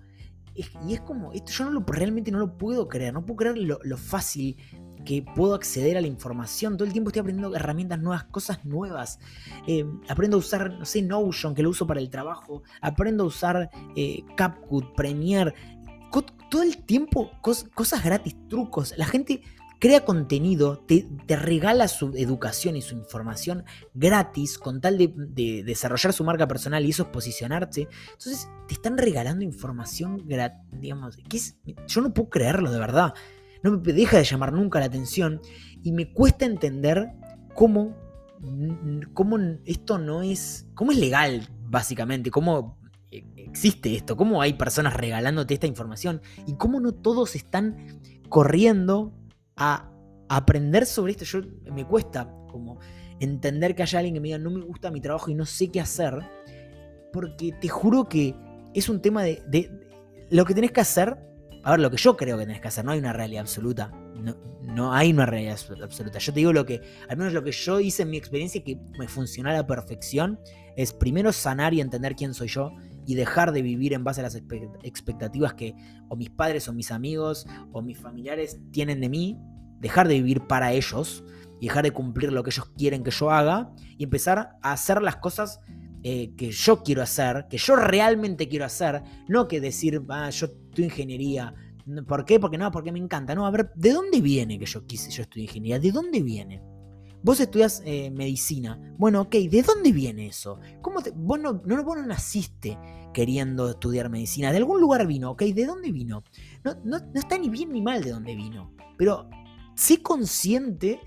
y 0.54 0.92
es 0.92 1.00
como, 1.00 1.32
esto 1.32 1.52
yo 1.52 1.64
no 1.64 1.70
lo, 1.70 1.80
realmente 1.86 2.30
no 2.30 2.38
lo 2.38 2.58
puedo 2.58 2.88
creer, 2.88 3.14
no 3.14 3.24
puedo 3.24 3.36
creer 3.36 3.58
lo, 3.58 3.96
fácil 3.96 4.56
que 5.04 5.24
puedo 5.34 5.54
acceder 5.54 5.96
a 5.96 6.00
la 6.00 6.06
información. 6.06 6.76
Todo 6.76 6.86
el 6.86 6.92
tiempo 6.92 7.08
estoy 7.10 7.20
aprendiendo 7.20 7.56
herramientas 7.56 7.98
nuevas, 8.00 8.24
cosas 8.24 8.64
nuevas. 8.64 9.18
Eh, 9.66 9.84
aprendo 10.08 10.36
a 10.36 10.40
usar, 10.40 10.72
no 10.78 10.84
sé, 10.84 11.02
Notion, 11.02 11.54
que 11.54 11.62
lo 11.62 11.70
uso 11.70 11.86
para 11.86 12.00
el 12.00 12.10
trabajo. 12.10 12.62
Aprendo 12.80 13.24
a 13.24 13.26
usar 13.26 13.70
eh, 13.96 14.22
CapCut, 14.36 14.94
Premiere. 14.94 15.54
Todo 16.50 16.62
el 16.62 16.84
tiempo 16.84 17.30
cosas 17.40 18.04
gratis, 18.04 18.36
trucos. 18.46 18.92
La 18.98 19.06
gente 19.06 19.42
crea 19.82 20.04
contenido, 20.04 20.78
te, 20.78 21.08
regala 21.26 21.88
su 21.88 22.12
educación 22.14 22.76
y 22.76 22.82
su 22.82 22.94
información 22.94 23.64
gratis 23.94 24.56
con 24.56 24.80
tal 24.80 24.96
de, 24.96 25.64
desarrollar 25.66 26.12
su 26.12 26.22
marca 26.22 26.46
personal 26.46 26.86
y 26.86 26.90
eso 26.90 27.02
es 27.02 27.08
posicionarse. 27.08 27.88
Entonces 28.12 28.48
te 28.68 28.74
están 28.74 28.96
regalando 28.96 29.42
información 29.42 30.22
gratis, 30.24 30.60
digamos, 30.70 31.18
yo 31.88 32.00
no 32.00 32.14
puedo 32.14 32.30
creerlo 32.30 32.70
de 32.70 32.78
verdad. 32.78 33.12
No 33.64 33.72
me 33.72 33.92
deja 33.92 34.18
de 34.18 34.22
llamar 34.22 34.52
nunca 34.52 34.78
la 34.78 34.86
atención 34.86 35.40
y 35.82 35.90
me 35.90 36.12
cuesta 36.12 36.46
entender 36.46 37.08
cómo, 37.52 37.96
cómo 39.14 39.36
esto 39.64 39.98
no 39.98 40.22
es, 40.22 40.68
cómo 40.74 40.92
es 40.92 40.98
legal, 40.98 41.48
básicamente, 41.64 42.30
cómo 42.30 42.78
e, 43.10 43.24
existe 43.36 43.96
esto, 43.96 44.16
cómo 44.16 44.42
hay 44.42 44.52
personas 44.52 44.94
regalándote 44.94 45.54
esta 45.54 45.66
información 45.66 46.22
y 46.46 46.54
cómo 46.54 46.78
no 46.78 46.92
todos 46.92 47.34
están 47.34 47.98
corriendo 48.28 49.12
a 49.56 49.92
aprender 50.28 50.86
sobre 50.86 51.12
esto. 51.12 51.24
Yo 51.24 51.40
me 51.72 51.86
cuesta 51.86 52.28
como 52.50 52.78
entender 53.20 53.74
que 53.74 53.82
haya 53.82 53.98
alguien 53.98 54.14
que 54.14 54.20
me 54.20 54.28
diga 54.28 54.38
no 54.38 54.50
me 54.50 54.64
gusta 54.64 54.90
mi 54.90 55.00
trabajo 55.00 55.30
y 55.30 55.34
no 55.34 55.46
sé 55.46 55.68
qué 55.68 55.80
hacer. 55.80 56.18
Porque 57.12 57.52
te 57.60 57.68
juro 57.68 58.08
que 58.08 58.34
es 58.74 58.88
un 58.88 59.02
tema 59.02 59.22
de, 59.22 59.70
lo 60.30 60.44
que 60.44 60.54
tenés 60.54 60.72
que 60.72 60.80
hacer. 60.80 61.18
A 61.64 61.72
ver, 61.72 61.80
lo 61.80 61.90
que 61.90 61.96
yo 61.96 62.16
creo 62.16 62.38
que 62.38 62.46
tenés 62.46 62.60
que 62.60 62.68
hacer, 62.68 62.84
no 62.84 62.92
hay 62.92 62.98
una 62.98 63.12
realidad 63.12 63.42
absoluta. 63.42 63.92
No, 64.16 64.36
no 64.62 64.92
hay 64.92 65.12
una 65.12 65.26
realidad 65.26 65.58
absoluta. 65.82 66.18
Yo 66.18 66.32
te 66.32 66.40
digo 66.40 66.52
lo 66.52 66.64
que, 66.64 66.80
al 67.08 67.16
menos 67.16 67.32
lo 67.32 67.44
que 67.44 67.52
yo 67.52 67.78
hice 67.78 68.02
en 68.02 68.10
mi 68.10 68.16
experiencia 68.16 68.64
que 68.64 68.78
me 68.98 69.06
funcionó 69.06 69.50
a 69.50 69.52
la 69.52 69.66
perfección, 69.66 70.40
es 70.76 70.92
primero 70.92 71.32
sanar 71.32 71.74
y 71.74 71.80
entender 71.80 72.16
quién 72.16 72.34
soy 72.34 72.48
yo 72.48 72.72
y 73.06 73.14
dejar 73.14 73.52
de 73.52 73.62
vivir 73.62 73.92
en 73.92 74.04
base 74.04 74.20
a 74.20 74.24
las 74.24 74.34
expectativas 74.82 75.54
que 75.54 75.74
o 76.08 76.16
mis 76.16 76.30
padres 76.30 76.68
o 76.68 76.72
mis 76.72 76.90
amigos 76.90 77.46
o 77.72 77.82
mis 77.82 77.98
familiares 77.98 78.60
tienen 78.70 79.00
de 79.00 79.08
mí, 79.08 79.38
dejar 79.80 80.08
de 80.08 80.14
vivir 80.14 80.46
para 80.46 80.72
ellos 80.72 81.24
y 81.60 81.68
dejar 81.68 81.84
de 81.84 81.92
cumplir 81.92 82.32
lo 82.32 82.42
que 82.42 82.50
ellos 82.50 82.70
quieren 82.76 83.02
que 83.02 83.10
yo 83.10 83.30
haga 83.30 83.72
y 83.98 84.04
empezar 84.04 84.56
a 84.62 84.72
hacer 84.72 85.02
las 85.02 85.16
cosas 85.16 85.60
eh, 86.04 86.34
que 86.36 86.50
yo 86.50 86.82
quiero 86.82 87.02
hacer, 87.02 87.46
que 87.48 87.58
yo 87.58 87.76
realmente 87.76 88.48
quiero 88.48 88.64
hacer, 88.64 89.02
no 89.28 89.46
que 89.46 89.60
decir, 89.60 90.02
ah, 90.08 90.30
yo 90.30 90.50
tu 90.50 90.82
ingeniería. 90.82 91.54
¿Por 92.06 92.24
qué? 92.24 92.40
Porque 92.40 92.58
no, 92.58 92.70
porque 92.70 92.92
me 92.92 92.98
encanta. 92.98 93.34
No, 93.34 93.46
a 93.46 93.50
ver, 93.50 93.70
¿de 93.74 93.92
dónde 93.92 94.20
viene 94.20 94.58
que 94.58 94.66
yo 94.66 94.86
quise, 94.86 95.10
yo 95.10 95.22
estudié 95.22 95.44
ingeniería? 95.44 95.78
¿De 95.78 95.92
dónde 95.92 96.22
viene? 96.22 96.62
Vos 97.22 97.38
estudias 97.40 97.82
eh, 97.84 98.10
medicina. 98.10 98.94
Bueno, 98.98 99.22
ok, 99.22 99.34
¿de 99.34 99.62
dónde 99.62 99.92
viene 99.92 100.26
eso? 100.26 100.58
¿Cómo 100.80 101.00
vos, 101.14 101.38
no, 101.40 101.54
vos 101.54 101.96
no 101.96 102.06
naciste 102.06 102.76
queriendo 103.12 103.70
estudiar 103.70 104.10
medicina. 104.10 104.50
De 104.50 104.58
algún 104.58 104.80
lugar 104.80 105.06
vino, 105.06 105.30
ok. 105.30 105.42
¿De 105.42 105.66
dónde 105.66 105.92
vino? 105.92 106.24
No, 106.64 106.74
no, 106.84 106.98
está 107.14 107.38
ni 107.38 107.48
bien 107.48 107.72
ni 107.72 107.82
mal 107.82 108.02
de 108.02 108.10
dónde 108.10 108.34
vino. 108.34 108.72
Pero 108.96 109.28
sé 109.74 110.02
consciente 110.02 111.00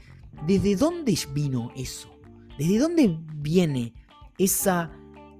de 0.47 0.75
dónde 0.75 1.17
vino 1.33 1.71
eso. 1.75 2.09
Desde 2.57 2.79
dónde 2.79 3.19
viene 3.35 3.93
esa, 4.37 4.91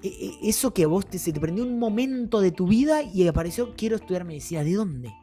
e, 0.02 0.08
e, 0.08 0.50
eso 0.50 0.74
que 0.74 0.84
a 0.84 0.88
vos 0.88 1.08
te, 1.08 1.20
se 1.20 1.32
te 1.32 1.40
prendió 1.40 1.64
un 1.64 1.80
momento 1.80 2.42
de 2.42 2.52
tu 2.52 2.68
vida 2.68 3.02
y 3.02 3.28
apareció 3.28 3.76
quiero 3.76 3.96
estudiar 3.96 4.26
medicina. 4.26 4.64
¿De 4.64 4.74
dónde? 4.74 5.14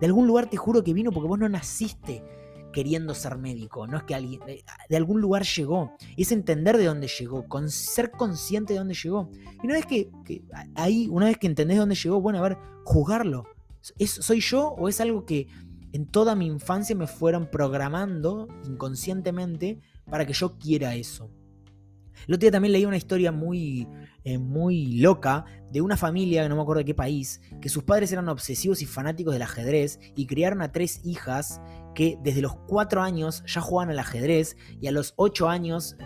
De 0.00 0.06
algún 0.06 0.26
lugar 0.26 0.50
te 0.50 0.56
juro 0.56 0.84
que 0.84 0.92
vino 0.92 1.10
porque 1.12 1.28
vos 1.28 1.38
no 1.38 1.48
naciste 1.48 2.22
queriendo 2.72 3.14
ser 3.14 3.38
médico, 3.38 3.86
no 3.86 3.96
es 3.96 4.02
que 4.04 4.14
alguien 4.14 4.40
de 4.88 4.96
algún 4.96 5.20
lugar 5.20 5.44
llegó, 5.44 5.92
es 6.16 6.32
entender 6.32 6.76
de 6.76 6.84
dónde 6.84 7.08
llegó, 7.08 7.48
con 7.48 7.70
ser 7.70 8.10
consciente 8.10 8.74
de 8.74 8.78
dónde 8.78 8.94
llegó. 8.94 9.30
Y 9.62 9.66
una 9.66 9.74
vez 9.74 9.86
que, 9.86 10.10
ahí, 10.74 11.08
una 11.10 11.26
vez 11.26 11.38
que 11.38 11.46
entendés 11.46 11.76
de 11.76 11.80
dónde 11.80 11.94
llegó, 11.94 12.20
bueno, 12.20 12.38
a 12.38 12.42
ver, 12.42 12.58
jugarlo. 12.84 13.44
¿Es, 13.98 14.10
¿Soy 14.10 14.40
yo 14.40 14.68
o 14.68 14.88
es 14.88 15.00
algo 15.00 15.24
que 15.24 15.46
en 15.92 16.06
toda 16.06 16.34
mi 16.34 16.46
infancia 16.46 16.94
me 16.94 17.06
fueron 17.06 17.50
programando 17.50 18.48
inconscientemente 18.66 19.80
para 20.10 20.26
que 20.26 20.32
yo 20.32 20.58
quiera 20.58 20.94
eso? 20.94 21.30
El 22.26 22.34
otro 22.34 22.40
día 22.40 22.50
también 22.50 22.72
leí 22.72 22.84
una 22.84 22.96
historia 22.96 23.32
muy, 23.32 23.86
eh, 24.24 24.38
muy 24.38 24.98
loca 24.98 25.44
de 25.70 25.80
una 25.80 25.96
familia, 25.96 26.42
que 26.42 26.48
no 26.48 26.56
me 26.56 26.62
acuerdo 26.62 26.78
de 26.78 26.84
qué 26.84 26.94
país, 26.94 27.40
que 27.60 27.68
sus 27.68 27.84
padres 27.84 28.12
eran 28.12 28.28
obsesivos 28.28 28.82
y 28.82 28.86
fanáticos 28.86 29.32
del 29.32 29.42
ajedrez 29.42 29.98
y 30.14 30.26
criaron 30.26 30.62
a 30.62 30.72
tres 30.72 31.00
hijas 31.04 31.60
que 31.94 32.16
desde 32.22 32.42
los 32.42 32.54
4 32.68 33.02
años 33.02 33.42
ya 33.46 33.60
jugaban 33.60 33.90
al 33.90 33.98
ajedrez 33.98 34.56
y 34.80 34.86
a 34.86 34.92
los 34.92 35.14
8 35.16 35.48
años 35.48 35.96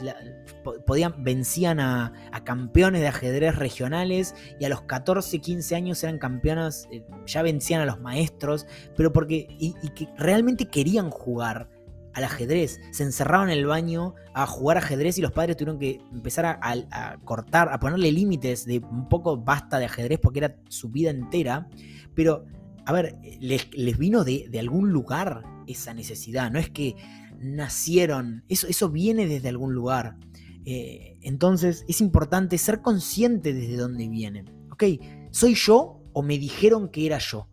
podían, 0.87 1.23
vencían 1.23 1.81
a, 1.81 2.13
campeones 2.45 3.03
de 3.03 3.09
ajedrez 3.09 3.57
regionales 3.57 4.35
y 4.59 4.65
a 4.65 4.69
los 4.71 4.83
14, 4.83 5.39
15 5.39 5.77
años 5.77 6.03
eran 6.03 6.19
campeonas, 6.19 6.89
eh, 6.91 7.05
ya 7.27 7.43
vencían 7.43 7.83
a 7.83 7.85
los 7.85 8.01
maestros, 8.01 8.67
pero 8.97 9.13
porque, 9.13 9.47
y, 9.59 9.75
que 9.91 10.09
realmente 10.17 10.67
querían 10.67 11.11
jugar 11.11 11.69
al 12.15 12.25
ajedrez, 12.25 12.81
se 12.91 13.03
encerraban 13.03 13.51
en 13.51 13.59
el 13.59 13.67
baño 13.67 14.15
a 14.35 14.47
jugar 14.47 14.79
ajedrez 14.79 15.19
y 15.19 15.23
los 15.23 15.33
padres 15.33 15.57
tuvieron 15.57 15.79
que 15.79 16.01
empezar 16.13 16.59
a, 16.61 17.19
cortar, 17.25 17.71
a 17.73 17.81
ponerle 17.81 18.13
límites 18.13 18.65
de 18.65 18.79
un 18.79 19.09
poco 19.09 19.37
basta 19.37 19.79
de 19.79 19.87
ajedrez 19.87 20.19
porque 20.21 20.41
era 20.41 20.57
su 20.69 20.91
vida 20.91 21.11
entera, 21.11 21.69
pero 22.15 22.45
a 22.85 22.93
ver, 22.93 23.19
les, 23.41 23.99
vino 23.99 24.25
de, 24.25 24.51
algún 24.59 24.91
lugar 24.91 25.43
esa 25.67 25.95
necesidad, 25.95 26.51
no 26.51 26.59
es 26.59 26.71
que 26.71 26.97
nacieron, 27.39 28.45
eso, 28.49 28.67
eso 28.67 28.89
viene 28.91 29.27
desde 29.27 29.49
algún 29.49 29.75
lugar. 29.75 30.17
Eh, 30.65 31.19
entonces 31.23 31.85
es 31.89 32.01
importante 32.01 32.57
ser 32.59 32.83
consciente 32.83 33.53
desde 33.53 33.77
dónde 33.77 34.09
viene. 34.09 34.45
Ok, 34.71 34.85
¿soy 35.31 35.55
yo 35.55 36.01
o 36.13 36.23
me 36.23 36.39
dijeron 36.39 36.89
que 36.89 37.07
era 37.07 37.19
yo? 37.19 37.49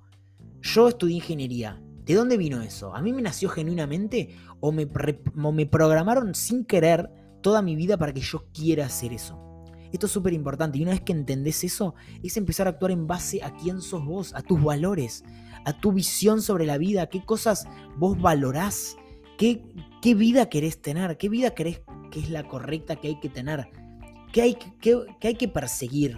Yo 0.61 0.87
estudié 0.87 1.15
ingeniería. 1.15 1.81
¿De 2.09 2.15
dónde 2.15 2.37
vino 2.37 2.61
eso? 2.61 2.95
¿A 2.95 3.01
mí 3.03 3.13
me 3.13 3.21
nació 3.21 3.49
genuinamente 3.49 4.35
o 4.59 4.71
me, 4.71 4.85
programaron 4.85 6.35
sin 6.35 6.65
querer 6.65 7.09
toda 7.41 7.61
mi 7.61 7.75
vida 7.75 7.97
para 7.97 8.13
que 8.13 8.21
yo 8.21 8.45
quiera 8.53 8.85
hacer 8.85 9.13
eso? 9.13 9.39
Esto 9.91 10.05
es 10.05 10.11
súper 10.11 10.33
importante. 10.33 10.77
Y 10.77 10.83
una 10.83 10.91
vez 10.91 11.01
que 11.01 11.13
entendés 11.13 11.63
eso, 11.63 11.95
es 12.21 12.37
empezar 12.37 12.67
a 12.67 12.71
actuar 12.71 12.91
en 12.91 13.07
base 13.07 13.41
a 13.43 13.55
quién 13.55 13.81
sos 13.81 14.05
vos, 14.05 14.35
a 14.35 14.41
tus 14.41 14.61
valores, 14.63 15.23
a 15.65 15.73
tu 15.73 15.91
visión 15.91 16.41
sobre 16.41 16.65
la 16.65 16.77
vida, 16.77 17.07
qué 17.07 17.25
cosas 17.25 17.67
vos 17.97 18.21
valorás, 18.21 18.97
qué, 19.37 19.63
qué 20.01 20.13
vida 20.15 20.47
querés 20.49 20.81
tener, 20.81 21.17
qué 21.17 21.29
vida 21.29 21.55
querés 21.55 21.81
que 22.09 22.19
es 22.19 22.29
la 22.29 22.47
correcta 22.47 22.95
que 22.95 23.09
hay 23.09 23.19
que 23.19 23.29
tener, 23.29 23.69
qué 24.31 24.41
hay, 24.41 24.57
qué, 24.81 25.05
hay 25.21 25.35
que 25.35 25.47
perseguir, 25.47 26.17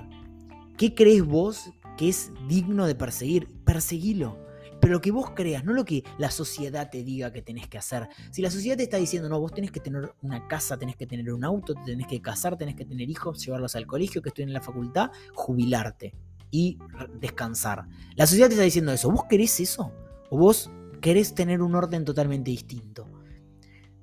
qué 0.77 0.93
crees 0.95 1.25
vos 1.25 1.71
que 1.97 2.09
es 2.09 2.31
digno 2.47 2.87
de 2.87 2.95
perseguir, 2.95 3.47
perseguilo. 3.63 4.37
Pero 4.81 4.93
lo 4.93 5.01
que 5.01 5.11
vos 5.11 5.31
creas, 5.35 5.63
no 5.63 5.73
lo 5.73 5.85
que 5.85 6.03
la 6.17 6.31
sociedad 6.31 6.89
te 6.89 7.03
diga 7.03 7.31
que 7.31 7.41
tenés 7.41 7.67
que 7.67 7.77
hacer. 7.77 8.09
Si 8.31 8.41
la 8.41 8.49
sociedad 8.49 8.77
te 8.77 8.83
está 8.83 8.97
diciendo, 8.97 9.29
no, 9.29 9.39
vos 9.39 9.53
tenés 9.53 9.71
que 9.71 9.79
tener 9.79 10.13
una 10.21 10.47
casa, 10.47 10.77
tenés 10.77 10.95
que 10.95 11.05
tener 11.05 11.31
un 11.31 11.45
auto, 11.45 11.73
tenés 11.85 12.07
que 12.07 12.21
casar, 12.21 12.57
tenés 12.57 12.75
que 12.75 12.85
tener 12.85 13.09
hijos, 13.09 13.45
llevarlos 13.45 13.75
al 13.75 13.85
colegio, 13.85 14.21
que 14.21 14.29
estén 14.29 14.47
en 14.47 14.53
la 14.53 14.61
facultad, 14.61 15.11
jubilarte 15.33 16.13
y 16.49 16.79
descansar. 17.19 17.87
La 18.15 18.25
sociedad 18.25 18.47
te 18.47 18.55
está 18.55 18.63
diciendo 18.63 18.91
eso. 18.91 19.09
¿Vos 19.11 19.25
querés 19.29 19.59
eso? 19.59 19.93
¿O 20.29 20.37
vos 20.37 20.69
querés 20.99 21.33
tener 21.33 21.61
un 21.61 21.75
orden 21.75 22.03
totalmente 22.03 22.51
distinto? 22.51 23.07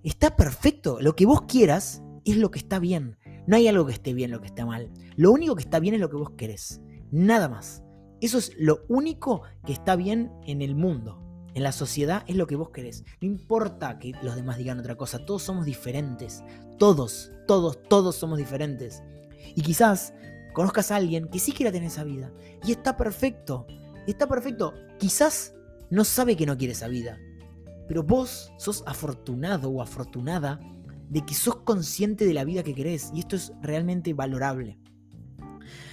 está 0.02 0.36
perfecto. 0.36 0.98
Lo 1.00 1.14
que 1.14 1.26
vos 1.26 1.42
quieras 1.42 2.02
es 2.24 2.36
lo 2.36 2.50
que 2.50 2.58
está 2.58 2.78
bien. 2.78 3.16
No 3.46 3.56
hay 3.56 3.68
algo 3.68 3.86
que 3.86 3.92
esté 3.92 4.12
bien, 4.14 4.30
lo 4.30 4.40
que 4.40 4.46
está 4.46 4.66
mal. 4.66 4.90
Lo 5.16 5.32
único 5.32 5.54
que 5.54 5.62
está 5.62 5.80
bien 5.80 5.94
es 5.94 6.00
lo 6.00 6.10
que 6.10 6.16
vos 6.16 6.30
querés. 6.36 6.80
Nada 7.10 7.48
más. 7.48 7.82
Eso 8.20 8.38
es 8.38 8.52
lo 8.58 8.84
único 8.88 9.42
que 9.64 9.72
está 9.72 9.96
bien 9.96 10.32
en 10.46 10.62
el 10.62 10.74
mundo. 10.74 11.22
En 11.54 11.62
la 11.62 11.72
sociedad 11.72 12.24
es 12.26 12.36
lo 12.36 12.46
que 12.46 12.56
vos 12.56 12.70
querés. 12.70 13.04
No 13.20 13.26
importa 13.26 13.98
que 13.98 14.12
los 14.22 14.36
demás 14.36 14.58
digan 14.58 14.78
otra 14.78 14.96
cosa. 14.96 15.24
Todos 15.24 15.42
somos 15.42 15.66
diferentes. 15.66 16.42
Todos, 16.78 17.32
todos, 17.46 17.82
todos 17.88 18.16
somos 18.16 18.38
diferentes. 18.38 19.02
Y 19.54 19.62
quizás 19.62 20.12
conozcas 20.52 20.90
a 20.90 20.96
alguien 20.96 21.28
que 21.28 21.38
sí 21.38 21.52
quiera 21.52 21.72
tener 21.72 21.88
esa 21.88 22.04
vida. 22.04 22.32
Y 22.64 22.72
está 22.72 22.96
perfecto. 22.96 23.66
Está 24.06 24.26
perfecto. 24.28 24.74
Quizás 24.98 25.54
no 25.90 26.04
sabe 26.04 26.36
que 26.36 26.46
no 26.46 26.56
quiere 26.56 26.72
esa 26.72 26.88
vida. 26.88 27.18
Pero 27.86 28.02
vos 28.02 28.52
sos 28.58 28.82
afortunado 28.86 29.70
o 29.70 29.80
afortunada 29.80 30.60
de 31.08 31.24
que 31.24 31.34
sos 31.34 31.56
consciente 31.56 32.26
de 32.26 32.34
la 32.34 32.44
vida 32.44 32.62
que 32.62 32.74
querés. 32.74 33.10
Y 33.14 33.20
esto 33.20 33.36
es 33.36 33.52
realmente 33.62 34.12
valorable. 34.12 34.78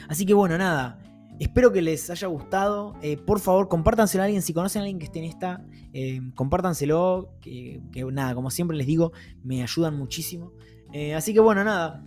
Así 0.07 0.25
que 0.25 0.33
bueno, 0.33 0.57
nada. 0.57 0.99
Espero 1.39 1.71
que 1.71 1.82
les 1.82 2.10
haya 2.10 2.28
gustado. 2.28 2.95
Eh, 3.02 3.17
por 3.17 3.39
favor, 3.39 3.67
compártanselo 3.67 4.24
a 4.24 4.26
alguien. 4.26 4.41
Si 4.41 4.54
conocen 4.54 4.82
a 4.82 4.84
alguien 4.84 5.00
que 5.00 5.06
esté 5.06 5.19
en 5.19 5.26
esta, 5.26 5.65
eh, 5.93 6.21
compártanselo. 6.36 7.34
Que, 7.41 7.82
nada, 8.12 8.36
como 8.36 8.50
siempre 8.50 8.78
les 8.78 8.88
digo, 8.88 9.12
me 9.43 9.62
ayudan 9.62 9.98
muchísimo. 9.98 10.54
Eh, 10.93 11.13
así 11.13 11.34
que 11.34 11.39
bueno, 11.39 11.63
nada. 11.63 12.04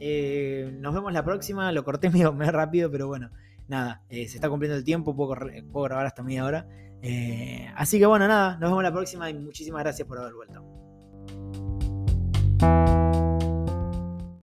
nos 0.81 0.95
vemos 0.95 1.13
la 1.13 1.25
próxima. 1.25 1.71
Lo 1.73 1.85
corté 1.85 2.11
medio, 2.11 2.33
medio 2.33 2.53
rápido, 2.53 2.91
pero 2.91 3.07
bueno, 3.07 3.31
nada. 3.67 4.03
se 4.09 4.23
está 4.23 4.49
cumpliendo 4.49 4.77
el 4.77 4.85
tiempo. 4.85 5.15
Puedo, 5.15 5.37
puedo 5.73 5.85
grabar 5.85 6.07
hasta 6.07 6.23
media 6.23 6.45
hora. 6.45 6.67
así 7.77 7.99
que 7.99 8.07
bueno, 8.07 8.29
nada. 8.29 8.53
Nos 8.59 8.71
vemos 8.71 8.83
la 8.83 8.93
próxima 8.93 9.29
y 9.29 9.35
muchísimas 9.35 9.83
gracias 9.83 10.09
por 10.09 10.19
haber 10.19 10.35
vuelto. 10.35 10.78